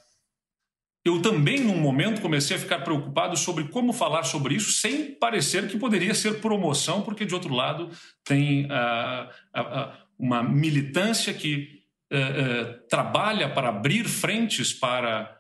eu 1.04 1.20
também, 1.22 1.60
num 1.62 1.78
momento, 1.78 2.22
comecei 2.22 2.56
a 2.56 2.60
ficar 2.60 2.80
preocupado 2.80 3.36
sobre 3.36 3.64
como 3.70 3.92
falar 3.92 4.24
sobre 4.24 4.54
isso 4.54 4.72
sem 4.72 5.16
parecer 5.16 5.68
que 5.68 5.78
poderia 5.78 6.14
ser 6.14 6.40
promoção, 6.40 7.02
porque, 7.02 7.26
de 7.26 7.34
outro 7.34 7.54
lado, 7.54 7.90
tem 8.24 8.66
uh, 8.66 9.28
uh, 9.60 9.92
uma 10.18 10.44
militância 10.44 11.34
que 11.34 11.80
uh, 12.14 12.88
trabalha 12.88 13.50
para 13.50 13.70
abrir 13.70 14.06
frentes 14.06 14.74
para 14.74 15.38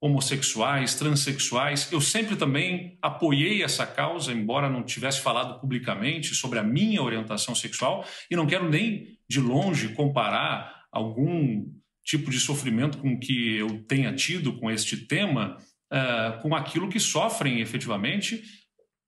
homossexuais, 0.00 0.94
transexuais. 0.94 1.90
Eu 1.90 2.00
sempre 2.00 2.36
também 2.36 2.96
apoiei 3.02 3.64
essa 3.64 3.84
causa, 3.84 4.32
embora 4.32 4.70
não 4.70 4.84
tivesse 4.84 5.20
falado 5.20 5.60
publicamente 5.60 6.32
sobre 6.32 6.60
a 6.60 6.62
minha 6.62 7.02
orientação 7.02 7.56
sexual, 7.56 8.04
e 8.30 8.36
não 8.36 8.46
quero 8.46 8.68
nem 8.68 9.18
de 9.28 9.40
longe 9.40 9.88
comparar 9.88 10.84
algum 10.92 11.66
tipo 12.10 12.30
de 12.30 12.40
sofrimento 12.40 12.98
com 12.98 13.18
que 13.18 13.56
eu 13.56 13.84
tenha 13.84 14.12
tido 14.12 14.58
com 14.58 14.68
este 14.68 14.96
tema, 15.06 15.56
uh, 15.92 16.42
com 16.42 16.56
aquilo 16.56 16.88
que 16.88 16.98
sofrem 16.98 17.60
efetivamente 17.60 18.42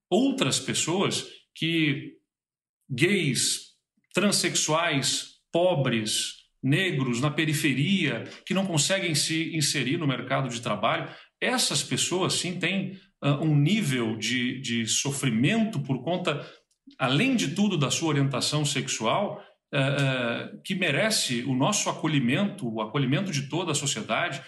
outras 0.09 0.57
pessoas 0.57 1.25
que 1.53 2.13
gays, 2.89 3.73
transexuais, 4.13 5.33
pobres, 5.51 6.43
negros 6.61 7.19
na 7.19 7.29
periferia, 7.29 8.23
que 8.45 8.53
não 8.53 8.65
conseguem 8.65 9.13
se 9.13 9.53
inserir 9.53 9.97
no 9.97 10.07
mercado 10.07 10.47
de 10.47 10.61
trabalho, 10.61 11.13
essas 11.41 11.83
pessoas 11.83 12.35
sim 12.35 12.57
têm 12.57 12.97
uh, 13.21 13.43
um 13.43 13.53
nível 13.53 14.15
de, 14.15 14.61
de 14.61 14.87
sofrimento 14.87 15.81
por 15.81 16.01
conta, 16.03 16.49
além 16.97 17.35
de 17.35 17.53
tudo, 17.53 17.77
da 17.77 17.91
sua 17.91 18.09
orientação 18.09 18.63
sexual, 18.63 19.43
uh, 19.73 20.61
que 20.63 20.75
merece 20.75 21.43
o 21.43 21.55
nosso 21.55 21.89
acolhimento, 21.89 22.71
o 22.71 22.81
acolhimento 22.81 23.31
de 23.31 23.49
toda 23.49 23.71
a 23.71 23.75
sociedade. 23.75 24.39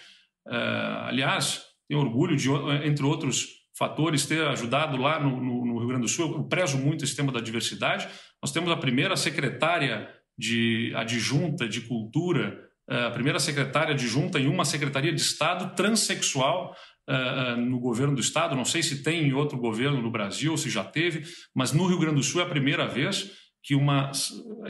Uh, 0.46 1.06
aliás, 1.08 1.62
tenho 1.88 2.00
orgulho 2.00 2.36
de, 2.36 2.48
entre 2.84 3.04
outros 3.04 3.48
fatores, 3.76 4.24
ter 4.24 4.46
ajudado 4.46 4.96
lá 4.96 5.18
no, 5.20 5.40
no, 5.40 5.66
no, 5.66 5.78
Rio 5.78 5.88
Grande 5.88 6.02
do 6.02 6.08
Sul. 6.08 6.32
Eu 6.32 6.44
prezo 6.44 6.78
muito 6.78 7.04
esse 7.04 7.16
tema 7.16 7.32
da 7.32 7.40
diversidade. 7.40 8.08
Nós 8.40 8.52
temos 8.52 8.70
a 8.70 8.76
primeira 8.76 9.16
secretária 9.16 10.08
de 10.38 10.92
adjunta 10.94 11.68
de 11.68 11.82
cultura, 11.82 12.58
a 12.88 13.10
primeira 13.10 13.38
secretária 13.38 13.94
adjunta 13.94 14.38
em 14.38 14.46
uma 14.46 14.64
secretaria 14.64 15.12
de 15.12 15.20
Estado 15.20 15.74
transexual 15.74 16.74
uh, 17.08 17.60
no 17.60 17.80
governo 17.80 18.14
do 18.14 18.20
Estado. 18.20 18.56
Não 18.56 18.64
sei 18.64 18.82
se 18.82 19.02
tem 19.02 19.24
em 19.24 19.32
outro 19.32 19.58
governo 19.58 20.00
no 20.00 20.10
Brasil, 20.10 20.56
se 20.56 20.70
já 20.70 20.84
teve, 20.84 21.24
mas 21.54 21.72
no 21.72 21.86
Rio 21.86 21.98
Grande 21.98 22.16
do 22.16 22.22
Sul 22.22 22.40
é 22.40 22.44
a 22.44 22.48
primeira 22.48 22.86
vez 22.86 23.30
que 23.66 23.74
uma 23.74 24.12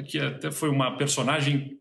que 0.07 0.19
até 0.19 0.51
foi 0.51 0.71
uma 0.71 0.97
personagem 0.97 1.79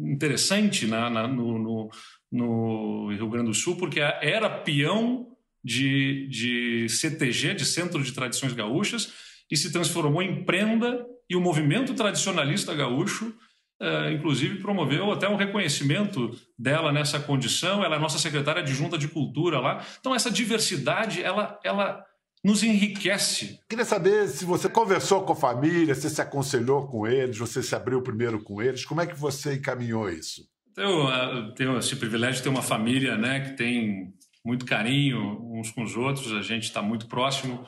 interessante 0.00 0.86
na, 0.86 1.10
na 1.10 1.28
no, 1.28 1.58
no, 1.58 1.90
no, 2.32 3.12
Rio 3.12 3.28
Grande 3.28 3.48
do 3.48 3.54
Sul, 3.54 3.76
porque 3.76 4.00
era 4.00 4.48
peão 4.48 5.28
de, 5.62 6.26
de 6.28 6.88
CTG, 6.88 7.54
de 7.54 7.66
Centro 7.66 8.02
de 8.02 8.12
Tradições 8.12 8.54
Gaúchas, 8.54 9.12
e 9.50 9.56
se 9.56 9.70
transformou 9.70 10.22
em 10.22 10.44
prenda, 10.44 11.04
e 11.28 11.36
o 11.36 11.40
movimento 11.40 11.92
tradicionalista 11.94 12.74
gaúcho, 12.74 13.34
uh, 13.82 14.10
inclusive, 14.10 14.60
promoveu 14.60 15.12
até 15.12 15.28
um 15.28 15.36
reconhecimento 15.36 16.30
dela 16.58 16.92
nessa 16.92 17.20
condição. 17.20 17.84
Ela 17.84 17.96
é 17.96 17.98
nossa 17.98 18.18
secretária 18.18 18.62
de 18.62 18.74
Junta 18.74 18.96
de 18.96 19.08
Cultura 19.08 19.58
lá. 19.58 19.84
Então, 20.00 20.14
essa 20.14 20.30
diversidade, 20.30 21.22
ela, 21.22 21.58
ela 21.64 22.04
nos 22.44 22.62
enriquece. 22.62 23.58
Queria 23.66 23.86
saber 23.86 24.28
se 24.28 24.44
você 24.44 24.68
conversou 24.68 25.22
com 25.22 25.32
a 25.32 25.36
família, 25.36 25.94
se 25.94 26.10
se 26.10 26.20
aconselhou 26.20 26.86
com 26.86 27.06
eles, 27.06 27.38
você 27.38 27.62
se 27.62 27.74
abriu 27.74 28.02
primeiro 28.02 28.42
com 28.42 28.60
eles, 28.60 28.84
como 28.84 29.00
é 29.00 29.06
que 29.06 29.18
você 29.18 29.54
encaminhou 29.54 30.10
isso? 30.10 30.42
Eu, 30.76 31.08
eu 31.08 31.54
tenho 31.54 31.78
esse 31.78 31.96
privilégio 31.96 32.36
de 32.36 32.42
ter 32.42 32.48
uma 32.50 32.62
família 32.62 33.16
né, 33.16 33.40
que 33.40 33.56
tem 33.56 34.12
muito 34.44 34.66
carinho 34.66 35.40
uns 35.52 35.70
com 35.70 35.82
os 35.82 35.96
outros, 35.96 36.32
a 36.32 36.42
gente 36.42 36.64
está 36.64 36.82
muito 36.82 37.06
próximo. 37.06 37.66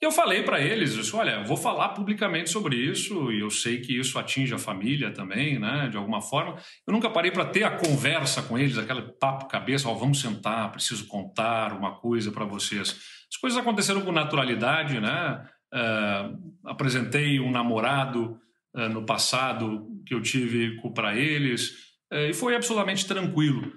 E 0.00 0.06
eu 0.06 0.12
falei 0.12 0.42
para 0.42 0.60
eles, 0.60 0.94
disse, 0.94 1.14
olha, 1.14 1.44
vou 1.44 1.56
falar 1.56 1.90
publicamente 1.90 2.50
sobre 2.50 2.76
isso 2.76 3.30
e 3.32 3.40
eu 3.40 3.50
sei 3.50 3.80
que 3.80 3.98
isso 3.98 4.18
atinge 4.18 4.54
a 4.54 4.58
família 4.58 5.10
também, 5.10 5.58
né, 5.58 5.88
de 5.90 5.96
alguma 5.96 6.22
forma. 6.22 6.56
Eu 6.86 6.92
nunca 6.92 7.10
parei 7.10 7.30
para 7.30 7.44
ter 7.44 7.64
a 7.64 7.76
conversa 7.76 8.42
com 8.42 8.58
eles, 8.58 8.78
aquele 8.78 9.02
papo 9.02 9.48
cabeça, 9.48 9.88
oh, 9.88 9.94
vamos 9.94 10.20
sentar, 10.20 10.72
preciso 10.72 11.06
contar 11.06 11.72
uma 11.72 11.96
coisa 11.96 12.30
para 12.30 12.44
vocês. 12.44 13.23
As 13.34 13.40
coisas 13.40 13.58
aconteceram 13.58 14.02
com 14.02 14.12
naturalidade, 14.12 15.00
né? 15.00 15.44
Uh, 15.74 16.54
apresentei 16.64 17.40
um 17.40 17.50
namorado 17.50 18.38
uh, 18.76 18.88
no 18.88 19.04
passado 19.04 19.88
que 20.06 20.14
eu 20.14 20.22
tive 20.22 20.80
para 20.94 21.16
eles 21.16 21.70
uh, 22.12 22.30
e 22.30 22.32
foi 22.32 22.54
absolutamente 22.54 23.04
tranquilo. 23.08 23.72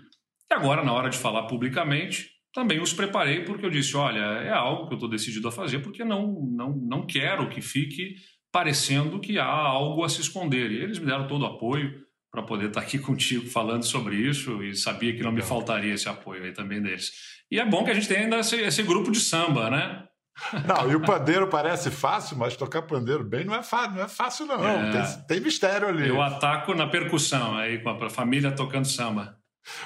E 0.49 0.53
agora, 0.53 0.83
na 0.83 0.93
hora 0.93 1.09
de 1.09 1.17
falar 1.17 1.47
publicamente, 1.47 2.29
também 2.53 2.79
os 2.79 2.93
preparei 2.93 3.45
porque 3.45 3.65
eu 3.65 3.71
disse, 3.71 3.97
olha, 3.97 4.19
é 4.19 4.51
algo 4.51 4.85
que 4.85 4.93
eu 4.93 4.97
estou 4.97 5.09
decidido 5.09 5.47
a 5.47 5.51
fazer 5.51 5.79
porque 5.79 6.05
não, 6.05 6.33
não, 6.51 6.75
não 6.75 7.07
quero 7.07 7.49
que 7.49 7.59
fique 7.59 8.13
parecendo 8.51 9.19
que 9.19 9.39
há 9.39 9.45
algo 9.45 10.03
a 10.03 10.09
se 10.09 10.21
esconder. 10.21 10.71
E 10.71 10.83
eles 10.83 10.99
me 10.99 11.07
deram 11.07 11.27
todo 11.27 11.41
o 11.41 11.47
apoio 11.47 12.05
para 12.31 12.43
poder 12.43 12.67
estar 12.67 12.81
tá 12.81 12.85
aqui 12.87 12.99
contigo 12.99 13.49
falando 13.49 13.83
sobre 13.83 14.15
isso 14.15 14.63
e 14.63 14.75
sabia 14.75 15.15
que 15.15 15.23
não 15.23 15.31
me 15.31 15.41
faltaria 15.41 15.93
esse 15.93 16.09
apoio 16.09 16.43
aí 16.43 16.51
também 16.51 16.81
deles. 16.81 17.11
E 17.49 17.59
é 17.59 17.65
bom 17.65 17.83
que 17.83 17.91
a 17.91 17.93
gente 17.93 18.07
tenha 18.07 18.21
ainda 18.21 18.39
esse, 18.39 18.55
esse 18.55 18.83
grupo 18.83 19.11
de 19.11 19.19
samba, 19.19 19.69
né? 19.69 20.03
Não, 20.67 20.91
e 20.91 20.95
o 20.95 21.01
pandeiro 21.01 21.47
parece 21.47 21.89
fácil, 21.89 22.37
mas 22.37 22.55
tocar 22.55 22.83
pandeiro 22.83 23.23
bem 23.23 23.43
não 23.43 23.55
é 23.55 23.63
fácil, 23.63 23.95
não 23.95 24.03
é 24.03 24.07
fácil 24.07 24.45
não. 24.45 24.63
É, 24.63 24.91
tem, 24.91 25.21
tem, 25.27 25.39
mistério 25.39 25.87
ali. 25.87 26.07
Eu 26.07 26.21
ataco 26.21 26.75
na 26.75 26.85
percussão 26.85 27.57
aí 27.57 27.79
com 27.79 27.89
a 27.89 28.09
família 28.09 28.51
tocando 28.51 28.85
samba. 28.85 29.35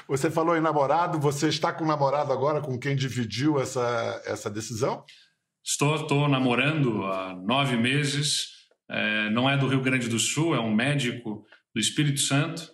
Você 0.08 0.30
falou 0.30 0.58
em 0.58 0.62
namorado, 0.62 1.20
você 1.20 1.48
está 1.48 1.72
com 1.72 1.84
um 1.86 1.88
namorado 1.88 2.32
agora 2.34 2.60
com 2.62 2.78
quem 2.78 2.96
dividiu 2.96 3.60
essa, 3.60 4.22
essa 4.26 4.50
decisão? 4.50 5.04
Estou, 5.64 5.96
estou 5.96 6.28
namorando 6.28 7.06
há 7.06 7.34
nove 7.34 7.78
meses. 7.78 8.50
É, 8.90 9.30
não 9.30 9.50
é 9.50 9.58
do 9.58 9.68
Rio 9.68 9.82
Grande 9.82 10.10
do 10.10 10.20
Sul, 10.20 10.54
é 10.54 10.60
um 10.60 10.74
médico 10.74 11.46
do 11.74 11.80
Espírito 11.80 12.20
Santo. 12.20 12.70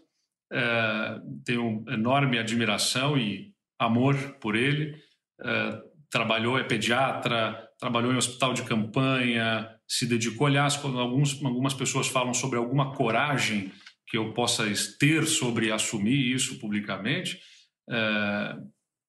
É, 0.52 1.20
tenho 1.46 1.84
enorme 1.90 2.40
admiração 2.40 3.18
e 3.18 3.54
amor 3.80 4.16
por 4.40 4.56
ele. 4.56 4.96
É, 5.42 5.82
trabalhou, 6.10 6.58
é 6.58 6.64
pediatra, 6.64 7.68
trabalhou 7.80 8.14
em 8.14 8.18
hospital 8.18 8.54
de 8.54 8.64
campanha, 8.64 9.70
se 9.88 10.06
dedicou. 10.06 10.48
Aliás, 10.48 10.76
quando 10.78 11.00
alguns, 11.00 11.44
algumas 11.44 11.74
pessoas 11.74 12.08
falam 12.08 12.34
sobre 12.34 12.58
alguma 12.58 12.94
coragem 12.94 13.72
que 14.08 14.18
eu 14.18 14.34
possa 14.34 14.64
ter 15.00 15.26
sobre 15.26 15.72
assumir 15.72 16.34
isso 16.34 16.60
publicamente, 16.60 17.40
é, 17.90 18.56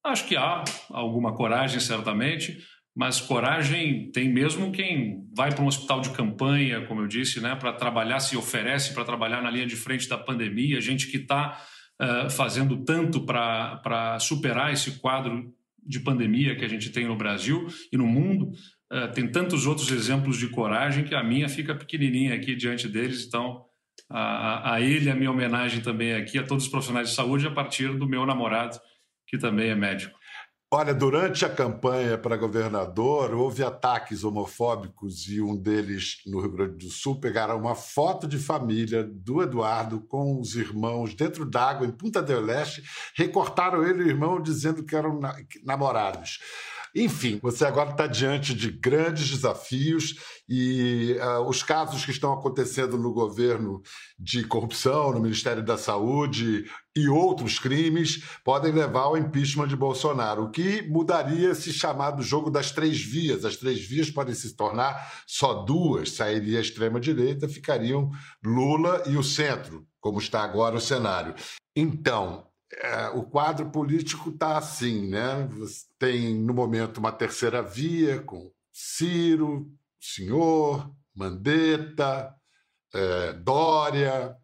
acho 0.04 0.26
que 0.26 0.36
há 0.36 0.64
alguma 0.90 1.34
coragem, 1.34 1.80
certamente, 1.80 2.58
mas 2.98 3.20
coragem 3.20 4.10
tem 4.10 4.28
mesmo 4.28 4.72
quem 4.72 5.24
vai 5.32 5.54
para 5.54 5.62
um 5.62 5.68
hospital 5.68 6.00
de 6.00 6.10
campanha, 6.10 6.84
como 6.84 7.00
eu 7.00 7.06
disse, 7.06 7.40
né, 7.40 7.54
para 7.54 7.72
trabalhar, 7.72 8.18
se 8.18 8.36
oferece 8.36 8.92
para 8.92 9.04
trabalhar 9.04 9.40
na 9.40 9.48
linha 9.52 9.68
de 9.68 9.76
frente 9.76 10.08
da 10.08 10.18
pandemia, 10.18 10.80
gente 10.80 11.06
que 11.06 11.18
está 11.18 11.62
uh, 12.00 12.04
eh, 12.04 12.30
fazendo 12.30 12.84
tanto 12.84 13.24
para 13.24 14.18
superar 14.18 14.72
esse 14.72 14.98
quadro 14.98 15.54
de 15.80 16.00
pandemia 16.00 16.56
que 16.56 16.64
a 16.64 16.68
gente 16.68 16.90
tem 16.90 17.06
no 17.06 17.14
Brasil 17.14 17.68
e 17.92 17.96
no 17.96 18.04
mundo. 18.04 18.50
Uh, 18.92 19.12
tem 19.14 19.30
tantos 19.30 19.64
outros 19.64 19.92
exemplos 19.92 20.36
de 20.36 20.48
coragem 20.48 21.04
que 21.04 21.14
a 21.14 21.22
minha 21.22 21.48
fica 21.48 21.76
pequenininha 21.76 22.34
aqui 22.34 22.56
diante 22.56 22.88
deles, 22.88 23.24
então 23.24 23.64
a, 24.10 24.74
a 24.74 24.80
ele 24.80 25.08
a 25.08 25.14
minha 25.14 25.30
homenagem 25.30 25.80
também 25.82 26.14
aqui 26.14 26.36
a 26.36 26.42
todos 26.42 26.64
os 26.64 26.70
profissionais 26.70 27.10
de 27.10 27.14
saúde 27.14 27.46
a 27.46 27.50
partir 27.52 27.96
do 27.96 28.08
meu 28.08 28.26
namorado, 28.26 28.76
que 29.24 29.38
também 29.38 29.70
é 29.70 29.76
médico. 29.76 30.17
Olha, 30.70 30.92
durante 30.92 31.46
a 31.46 31.48
campanha 31.48 32.18
para 32.18 32.36
governador, 32.36 33.32
houve 33.32 33.64
ataques 33.64 34.22
homofóbicos 34.22 35.26
e 35.26 35.40
um 35.40 35.56
deles, 35.56 36.18
no 36.26 36.40
Rio 36.40 36.52
Grande 36.52 36.84
do 36.84 36.90
Sul, 36.90 37.18
pegaram 37.18 37.56
uma 37.56 37.74
foto 37.74 38.28
de 38.28 38.36
família 38.36 39.02
do 39.02 39.42
Eduardo 39.42 39.98
com 40.02 40.38
os 40.38 40.56
irmãos 40.56 41.14
dentro 41.14 41.46
d'água, 41.46 41.86
em 41.86 41.90
Punta 41.90 42.20
del 42.20 42.42
Leste, 42.42 42.82
recortaram 43.14 43.82
ele 43.82 44.02
e 44.02 44.04
o 44.04 44.08
irmão 44.10 44.42
dizendo 44.42 44.84
que 44.84 44.94
eram 44.94 45.18
namorados. 45.64 46.38
Enfim, 46.94 47.38
você 47.42 47.64
agora 47.64 47.90
está 47.90 48.06
diante 48.06 48.54
de 48.54 48.70
grandes 48.70 49.30
desafios 49.30 50.16
e 50.48 51.16
uh, 51.20 51.48
os 51.48 51.62
casos 51.62 52.04
que 52.04 52.10
estão 52.10 52.32
acontecendo 52.32 52.96
no 52.96 53.12
governo 53.12 53.82
de 54.18 54.44
corrupção, 54.44 55.12
no 55.12 55.20
Ministério 55.20 55.62
da 55.62 55.76
Saúde 55.76 56.64
e 56.96 57.08
outros 57.08 57.58
crimes 57.58 58.24
podem 58.44 58.72
levar 58.72 59.02
ao 59.02 59.16
impeachment 59.16 59.68
de 59.68 59.76
Bolsonaro, 59.76 60.44
o 60.44 60.50
que 60.50 60.82
mudaria 60.88 61.50
esse 61.50 61.72
chamado 61.72 62.22
jogo 62.22 62.50
das 62.50 62.72
três 62.72 63.00
vias. 63.00 63.44
As 63.44 63.56
três 63.56 63.86
vias 63.86 64.10
podem 64.10 64.34
se 64.34 64.56
tornar 64.56 65.12
só 65.26 65.62
duas, 65.62 66.12
sairia 66.12 66.58
a 66.58 66.62
extrema-direita, 66.62 67.48
ficariam 67.48 68.10
Lula 68.42 69.04
e 69.06 69.16
o 69.16 69.22
centro, 69.22 69.86
como 70.00 70.18
está 70.18 70.42
agora 70.42 70.76
o 70.76 70.80
cenário. 70.80 71.34
Então, 71.76 72.47
é, 72.76 73.08
o 73.08 73.22
quadro 73.22 73.70
político 73.70 74.30
está 74.30 74.58
assim, 74.58 75.08
né? 75.08 75.46
Você 75.52 75.86
tem, 75.98 76.34
no 76.34 76.52
momento, 76.52 76.98
uma 76.98 77.12
terceira 77.12 77.62
via 77.62 78.20
com 78.22 78.52
Ciro, 78.72 79.70
Senhor, 80.00 80.94
Mandetta, 81.14 82.34
é, 82.94 83.32
Dória. 83.34 84.36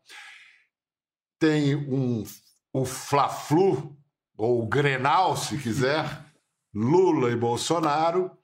Tem 1.38 1.76
um, 1.76 2.24
o 2.72 2.84
Fla-Flu, 2.84 3.96
ou 4.36 4.62
o 4.62 4.68
Grenal, 4.68 5.36
se 5.36 5.58
quiser, 5.58 6.24
Lula 6.74 7.30
e 7.30 7.36
Bolsonaro. 7.36 8.36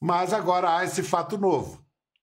Mas 0.00 0.32
agora 0.32 0.76
há 0.76 0.84
esse 0.84 1.02
fato 1.02 1.38
novo 1.38 1.81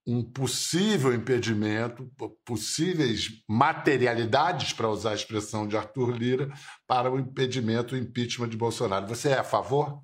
um 0.09 0.23
possível 0.23 1.13
impedimento, 1.13 2.09
possíveis 2.43 3.29
materialidades, 3.47 4.73
para 4.73 4.89
usar 4.89 5.11
a 5.11 5.15
expressão 5.15 5.67
de 5.67 5.77
Arthur 5.77 6.17
Lira, 6.17 6.51
para 6.87 7.11
o 7.11 7.19
impedimento, 7.19 7.93
o 7.93 7.97
impeachment 7.97 8.49
de 8.49 8.57
Bolsonaro. 8.57 9.07
Você 9.07 9.29
é 9.29 9.37
a 9.37 9.43
favor? 9.43 10.01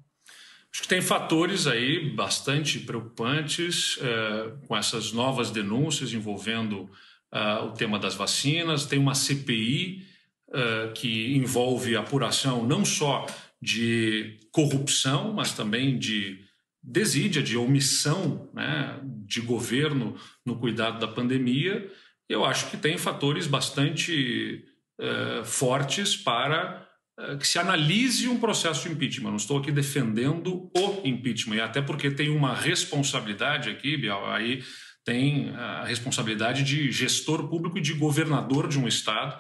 Acho 0.72 0.84
que 0.84 0.88
tem 0.88 1.02
fatores 1.02 1.66
aí 1.66 2.14
bastante 2.16 2.80
preocupantes 2.80 3.98
é, 4.00 4.68
com 4.68 4.78
essas 4.78 5.12
novas 5.12 5.50
denúncias 5.50 6.14
envolvendo 6.14 6.88
é, 7.32 7.60
o 7.62 7.72
tema 7.72 7.98
das 7.98 8.14
vacinas. 8.14 8.86
Tem 8.86 9.00
uma 9.00 9.16
CPI 9.16 10.06
é, 10.54 10.92
que 10.94 11.36
envolve 11.36 11.96
apuração 11.96 12.64
não 12.64 12.86
só 12.86 13.26
de 13.60 14.38
corrupção, 14.52 15.34
mas 15.34 15.54
também 15.54 15.98
de 15.98 16.46
desídia, 16.84 17.42
de 17.42 17.58
omissão 17.58 18.48
né, 18.54 19.00
de 19.36 19.42
governo 19.42 20.16
no 20.46 20.58
cuidado 20.58 20.98
da 20.98 21.08
pandemia, 21.08 21.92
eu 22.30 22.46
acho 22.46 22.70
que 22.70 22.78
tem 22.78 22.98
fatores 22.98 23.48
bastante 23.48 24.64
uh, 25.00 25.44
fortes 25.44 26.16
para 26.16 26.88
uh, 27.20 27.38
que 27.38 27.46
se 27.46 27.60
analise 27.60 28.30
um 28.30 28.40
processo 28.40 28.88
de 28.88 28.94
impeachment. 28.94 29.32
Não 29.32 29.38
estou 29.38 29.60
aqui 29.60 29.72
defendendo 29.72 30.72
o 30.76 31.02
impeachment, 31.04 31.58
e 31.58 31.62
até 31.62 31.82
porque 31.82 32.10
tem 32.10 32.30
uma 32.30 32.56
responsabilidade 32.56 33.70
aqui, 33.70 33.98
Bial, 33.98 34.32
aí 34.32 34.64
tem 35.04 35.50
a 35.50 35.84
responsabilidade 35.84 36.64
de 36.64 36.92
gestor 36.92 37.48
público 37.48 37.78
e 37.78 37.82
de 37.82 37.94
governador 37.94 38.68
de 38.68 38.80
um 38.80 38.88
Estado, 38.88 39.40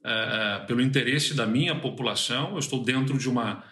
uh, 0.00 0.66
pelo 0.66 0.82
interesse 0.82 1.34
da 1.34 1.46
minha 1.46 1.74
população. 1.74 2.52
Eu 2.52 2.58
estou 2.58 2.82
dentro 2.82 3.16
de 3.16 3.28
uma 3.28 3.64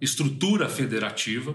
estrutura 0.00 0.68
federativa 0.68 1.54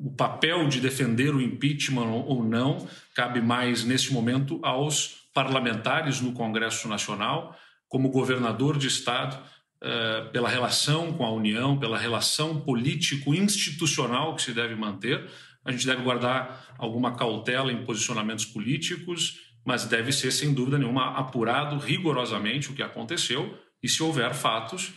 o 0.00 0.10
papel 0.16 0.66
de 0.68 0.80
defender 0.80 1.34
o 1.34 1.40
impeachment 1.40 2.10
ou 2.10 2.42
não 2.42 2.88
cabe 3.14 3.40
mais, 3.40 3.84
neste 3.84 4.12
momento, 4.12 4.58
aos 4.62 5.28
parlamentares 5.34 6.20
no 6.20 6.32
Congresso 6.32 6.88
Nacional, 6.88 7.54
como 7.88 8.10
governador 8.10 8.78
de 8.78 8.86
Estado, 8.86 9.36
uh, 9.36 10.30
pela 10.30 10.48
relação 10.48 11.12
com 11.12 11.24
a 11.24 11.30
União, 11.30 11.78
pela 11.78 11.98
relação 11.98 12.60
político-institucional 12.60 14.34
que 14.34 14.42
se 14.42 14.52
deve 14.52 14.74
manter. 14.74 15.28
A 15.64 15.70
gente 15.70 15.86
deve 15.86 16.02
guardar 16.02 16.74
alguma 16.78 17.14
cautela 17.14 17.70
em 17.70 17.84
posicionamentos 17.84 18.46
políticos, 18.46 19.40
mas 19.64 19.84
deve 19.84 20.12
ser, 20.12 20.30
sem 20.30 20.54
dúvida 20.54 20.78
nenhuma, 20.78 21.10
apurado 21.18 21.76
rigorosamente 21.76 22.70
o 22.70 22.74
que 22.74 22.82
aconteceu 22.82 23.58
e, 23.82 23.88
se 23.88 24.02
houver 24.02 24.32
fatos 24.34 24.92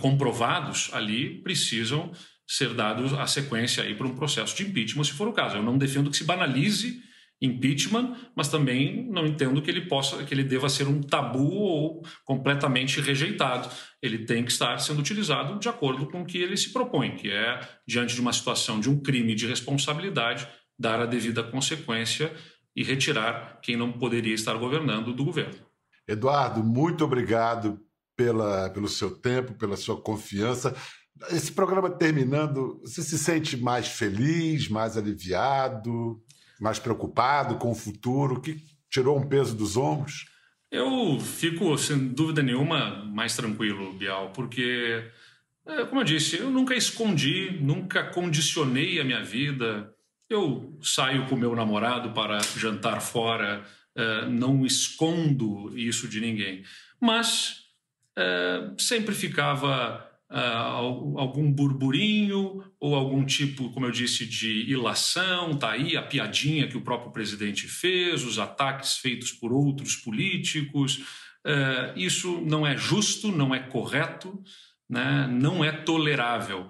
comprovados 0.00 0.90
ali, 0.92 1.40
precisam 1.42 2.10
ser 2.46 2.74
dado 2.74 3.18
a 3.18 3.26
sequência 3.26 3.82
aí 3.82 3.94
para 3.94 4.06
um 4.06 4.14
processo 4.14 4.56
de 4.56 4.62
impeachment, 4.62 5.04
se 5.04 5.12
for 5.12 5.28
o 5.28 5.32
caso. 5.32 5.56
Eu 5.56 5.62
não 5.62 5.76
defendo 5.76 6.10
que 6.10 6.16
se 6.16 6.24
banalize 6.24 7.02
impeachment, 7.40 8.16
mas 8.34 8.48
também 8.48 9.06
não 9.10 9.26
entendo 9.26 9.60
que 9.60 9.70
ele 9.70 9.82
possa, 9.82 10.24
que 10.24 10.32
ele 10.32 10.44
deva 10.44 10.68
ser 10.68 10.86
um 10.86 11.02
tabu 11.02 11.50
ou 11.52 12.02
completamente 12.24 13.00
rejeitado. 13.00 13.68
Ele 14.00 14.24
tem 14.24 14.44
que 14.44 14.50
estar 14.50 14.78
sendo 14.78 15.00
utilizado 15.00 15.58
de 15.58 15.68
acordo 15.68 16.06
com 16.06 16.22
o 16.22 16.24
que 16.24 16.38
ele 16.38 16.56
se 16.56 16.72
propõe, 16.72 17.16
que 17.16 17.30
é 17.30 17.60
diante 17.86 18.14
de 18.14 18.20
uma 18.20 18.32
situação 18.32 18.80
de 18.80 18.88
um 18.88 18.98
crime 18.98 19.34
de 19.34 19.46
responsabilidade, 19.46 20.48
dar 20.78 21.00
a 21.00 21.06
devida 21.06 21.42
consequência 21.42 22.32
e 22.74 22.82
retirar 22.82 23.58
quem 23.62 23.76
não 23.76 23.92
poderia 23.92 24.34
estar 24.34 24.54
governando 24.54 25.12
do 25.12 25.24
governo. 25.24 25.58
Eduardo, 26.08 26.62
muito 26.62 27.04
obrigado 27.04 27.80
pela, 28.16 28.70
pelo 28.70 28.88
seu 28.88 29.10
tempo, 29.10 29.54
pela 29.54 29.76
sua 29.76 30.00
confiança. 30.00 30.74
Esse 31.30 31.52
programa 31.52 31.90
terminando, 31.90 32.80
você 32.82 33.02
se 33.02 33.18
sente 33.18 33.56
mais 33.56 33.88
feliz, 33.88 34.68
mais 34.68 34.96
aliviado, 34.96 36.22
mais 36.60 36.78
preocupado 36.78 37.56
com 37.56 37.70
o 37.70 37.74
futuro? 37.74 38.40
Que 38.40 38.62
tirou 38.90 39.18
um 39.18 39.26
peso 39.26 39.56
dos 39.56 39.76
ombros? 39.76 40.26
Eu 40.70 41.18
fico, 41.20 41.76
sem 41.78 42.08
dúvida 42.08 42.42
nenhuma, 42.42 43.04
mais 43.04 43.34
tranquilo, 43.34 43.92
Bial, 43.92 44.30
porque, 44.32 45.10
é, 45.66 45.84
como 45.84 46.00
eu 46.00 46.04
disse, 46.04 46.38
eu 46.38 46.50
nunca 46.50 46.74
escondi, 46.74 47.58
nunca 47.62 48.04
condicionei 48.04 49.00
a 49.00 49.04
minha 49.04 49.22
vida. 49.22 49.92
Eu 50.28 50.76
saio 50.82 51.26
com 51.28 51.36
meu 51.36 51.54
namorado 51.54 52.12
para 52.12 52.38
jantar 52.56 53.00
fora, 53.00 53.64
é, 53.94 54.26
não 54.26 54.66
escondo 54.66 55.72
isso 55.78 56.08
de 56.08 56.20
ninguém. 56.20 56.64
Mas 57.00 57.62
é, 58.18 58.70
sempre 58.76 59.14
ficava 59.14 60.04
uh, 60.30 61.18
algum 61.18 61.50
burburinho 61.50 62.62
ou 62.80 62.94
algum 62.94 63.24
tipo, 63.24 63.70
como 63.70 63.86
eu 63.86 63.90
disse, 63.90 64.26
de 64.26 64.70
ilação, 64.70 65.56
tá 65.56 65.72
aí 65.72 65.96
a 65.96 66.02
piadinha 66.02 66.68
que 66.68 66.76
o 66.76 66.82
próprio 66.82 67.12
presidente 67.12 67.68
fez, 67.68 68.24
os 68.24 68.38
ataques 68.38 68.98
feitos 68.98 69.32
por 69.32 69.52
outros 69.52 69.96
políticos. 69.96 70.98
Uh, 71.46 71.96
isso 71.96 72.40
não 72.40 72.66
é 72.66 72.76
justo, 72.76 73.30
não 73.30 73.54
é 73.54 73.60
correto, 73.60 74.42
né? 74.88 75.28
não 75.30 75.64
é 75.64 75.72
tolerável. 75.72 76.68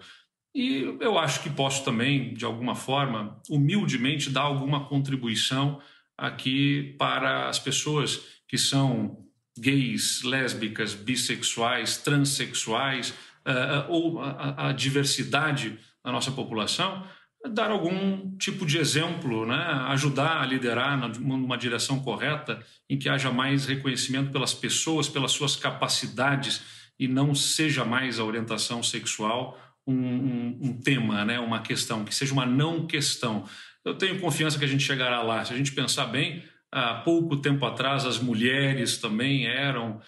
E 0.55 0.97
eu 1.01 1.19
acho 1.19 1.42
que 1.42 1.51
posso 1.51 1.85
também, 1.85 2.33
de 2.33 2.45
alguma 2.45 2.75
forma, 2.75 3.40
humildemente 3.51 4.31
dar 4.31 4.42
alguma 4.42 4.87
contribuição 4.87 5.81
aqui 6.16 6.95
para 6.99 7.49
as 7.49 7.59
pessoas 7.59 8.23
que 8.49 8.57
são 8.57 9.27
gays, 9.59 10.23
lésbicas, 10.23 10.95
bissexuais, 10.95 11.99
transexuais, 11.99 13.14
uh, 13.47 13.91
ou 13.91 14.21
a, 14.21 14.69
a, 14.69 14.73
diversidade 14.73 15.79
da 16.05 16.11
nossa 16.11 16.33
população, 16.33 17.05
dar 17.53 17.71
algum 17.71 18.37
tipo 18.37 18.67
de 18.67 18.79
exemplo, 18.79 19.47
né? 19.47 19.63
ajudar 19.89 20.43
a 20.43 20.47
liderar 20.47 20.99
numa 21.21 21.57
direção 21.57 22.01
correta, 22.01 22.61
em 22.91 22.99
que 22.99 23.09
haja 23.09 23.31
mais 23.31 23.67
reconhecimento 23.67 24.33
pelas 24.33 24.53
pessoas, 24.53 25.09
pelas 25.09 25.33
suas 25.33 25.55
capacidades, 25.55 26.63
e 26.99 27.07
não 27.07 27.35
seja 27.35 27.85
mais 27.85 28.19
a 28.19 28.25
orientação 28.25 28.83
sexual 28.83 29.59
um, 29.87 29.95
um, 29.95 30.59
um 30.63 30.81
tema, 30.81 31.25
né? 31.25 31.39
uma 31.39 31.61
questão, 31.61 32.05
que 32.05 32.15
seja 32.15 32.33
uma 32.33 32.47
não 32.47 32.87
questão. 32.87 33.45
Eu 33.85 33.95
tenho 33.95 34.19
confiança 34.21 34.59
que 34.59 34.65
a 34.65 34.69
gente 34.69 34.83
chegará 34.83 35.23
lá. 35.23 35.45
Se 35.45 35.53
a 35.53 35.57
gente 35.57 35.73
pensar 35.73 36.07
bem, 36.07 36.43
há 36.73 36.95
pouco 36.95 37.37
tempo 37.37 37.65
atrás 37.65 38.05
as 38.05 38.19
mulheres 38.19 38.99
também 38.99 39.47
eram 39.47 40.01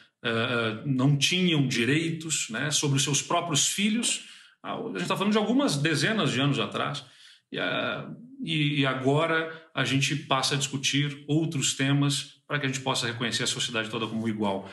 não 0.85 1.17
tinham 1.17 1.67
direitos 1.67 2.49
né, 2.51 2.71
sobre 2.71 2.97
os 2.97 3.05
seus 3.05 3.23
próprios 3.23 3.69
filhos. 3.69 4.29
Ah, 4.63 4.75
a 4.75 4.89
gente 4.89 5.03
está 5.03 5.17
falando 5.17 5.33
de 5.33 5.39
algumas 5.39 5.77
dezenas 5.77 6.33
de 6.33 6.41
anos 6.41 6.59
atrás. 6.59 7.05
E, 7.51 7.59
uh, 7.59 8.17
e, 8.43 8.87
agora 8.87 9.51
a 9.75 9.85
gente 9.85 10.15
passa 10.15 10.55
a 10.55 10.59
discutir 10.59 11.25
outros 11.27 11.75
temas 11.75 12.43
para 12.47 12.59
que 12.59 12.67
a 12.67 12.69
gente 12.69 12.81
possa 12.81 13.07
reconhecer 13.07 13.45
a 13.45 13.47
sociedade 13.47 13.89
toda 13.89 14.07
como 14.07 14.29
igual. 14.29 14.71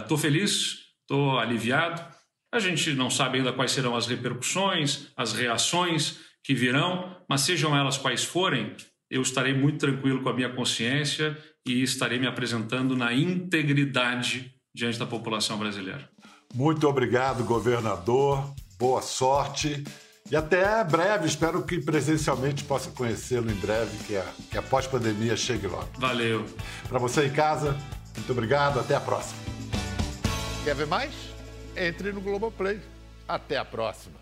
Estou 0.00 0.16
uh, 0.16 0.20
feliz, 0.20 0.78
estou 1.02 1.38
aliviado. 1.38 2.02
A 2.52 2.58
gente 2.58 2.92
não 2.94 3.10
sabe 3.10 3.38
ainda 3.38 3.52
quais 3.52 3.70
serão 3.70 3.94
as 3.94 4.06
repercussões, 4.06 5.08
as 5.16 5.32
reações 5.32 6.18
que 6.42 6.54
virão, 6.54 7.16
mas 7.28 7.42
sejam 7.42 7.76
elas 7.76 7.96
quais 7.96 8.24
forem, 8.24 8.74
eu 9.10 9.22
estarei 9.22 9.52
muito 9.52 9.78
tranquilo 9.78 10.22
com 10.22 10.28
a 10.28 10.34
minha 10.34 10.48
consciência 10.48 11.36
e 11.66 11.82
estarei 11.82 12.18
me 12.18 12.26
apresentando 12.26 12.96
na 12.96 13.12
integridade 13.12 14.54
diante 14.74 14.98
da 14.98 15.06
população 15.06 15.58
brasileira. 15.58 16.08
Muito 16.54 16.88
obrigado, 16.88 17.44
governador. 17.44 18.52
Boa 18.78 19.02
sorte. 19.02 19.84
E 20.30 20.36
até 20.36 20.82
breve, 20.84 21.26
espero 21.26 21.62
que 21.64 21.80
presencialmente 21.80 22.62
possa 22.64 22.90
conhecê-lo 22.90 23.50
em 23.50 23.54
breve, 23.54 23.96
que 24.04 24.16
a, 24.16 24.24
que 24.50 24.58
a 24.58 24.62
pós-pandemia 24.62 25.36
chegue 25.36 25.66
logo. 25.66 25.88
Valeu. 25.98 26.44
Para 26.88 26.98
você 26.98 27.26
em 27.26 27.32
casa, 27.32 27.76
muito 28.16 28.30
obrigado, 28.30 28.78
até 28.78 28.94
a 28.94 29.00
próxima. 29.00 29.40
Quer 30.64 30.74
ver 30.74 30.86
mais? 30.86 31.12
Entre 31.76 32.12
no 32.12 32.20
Globoplay. 32.20 32.80
Até 33.26 33.56
a 33.56 33.64
próxima. 33.64 34.20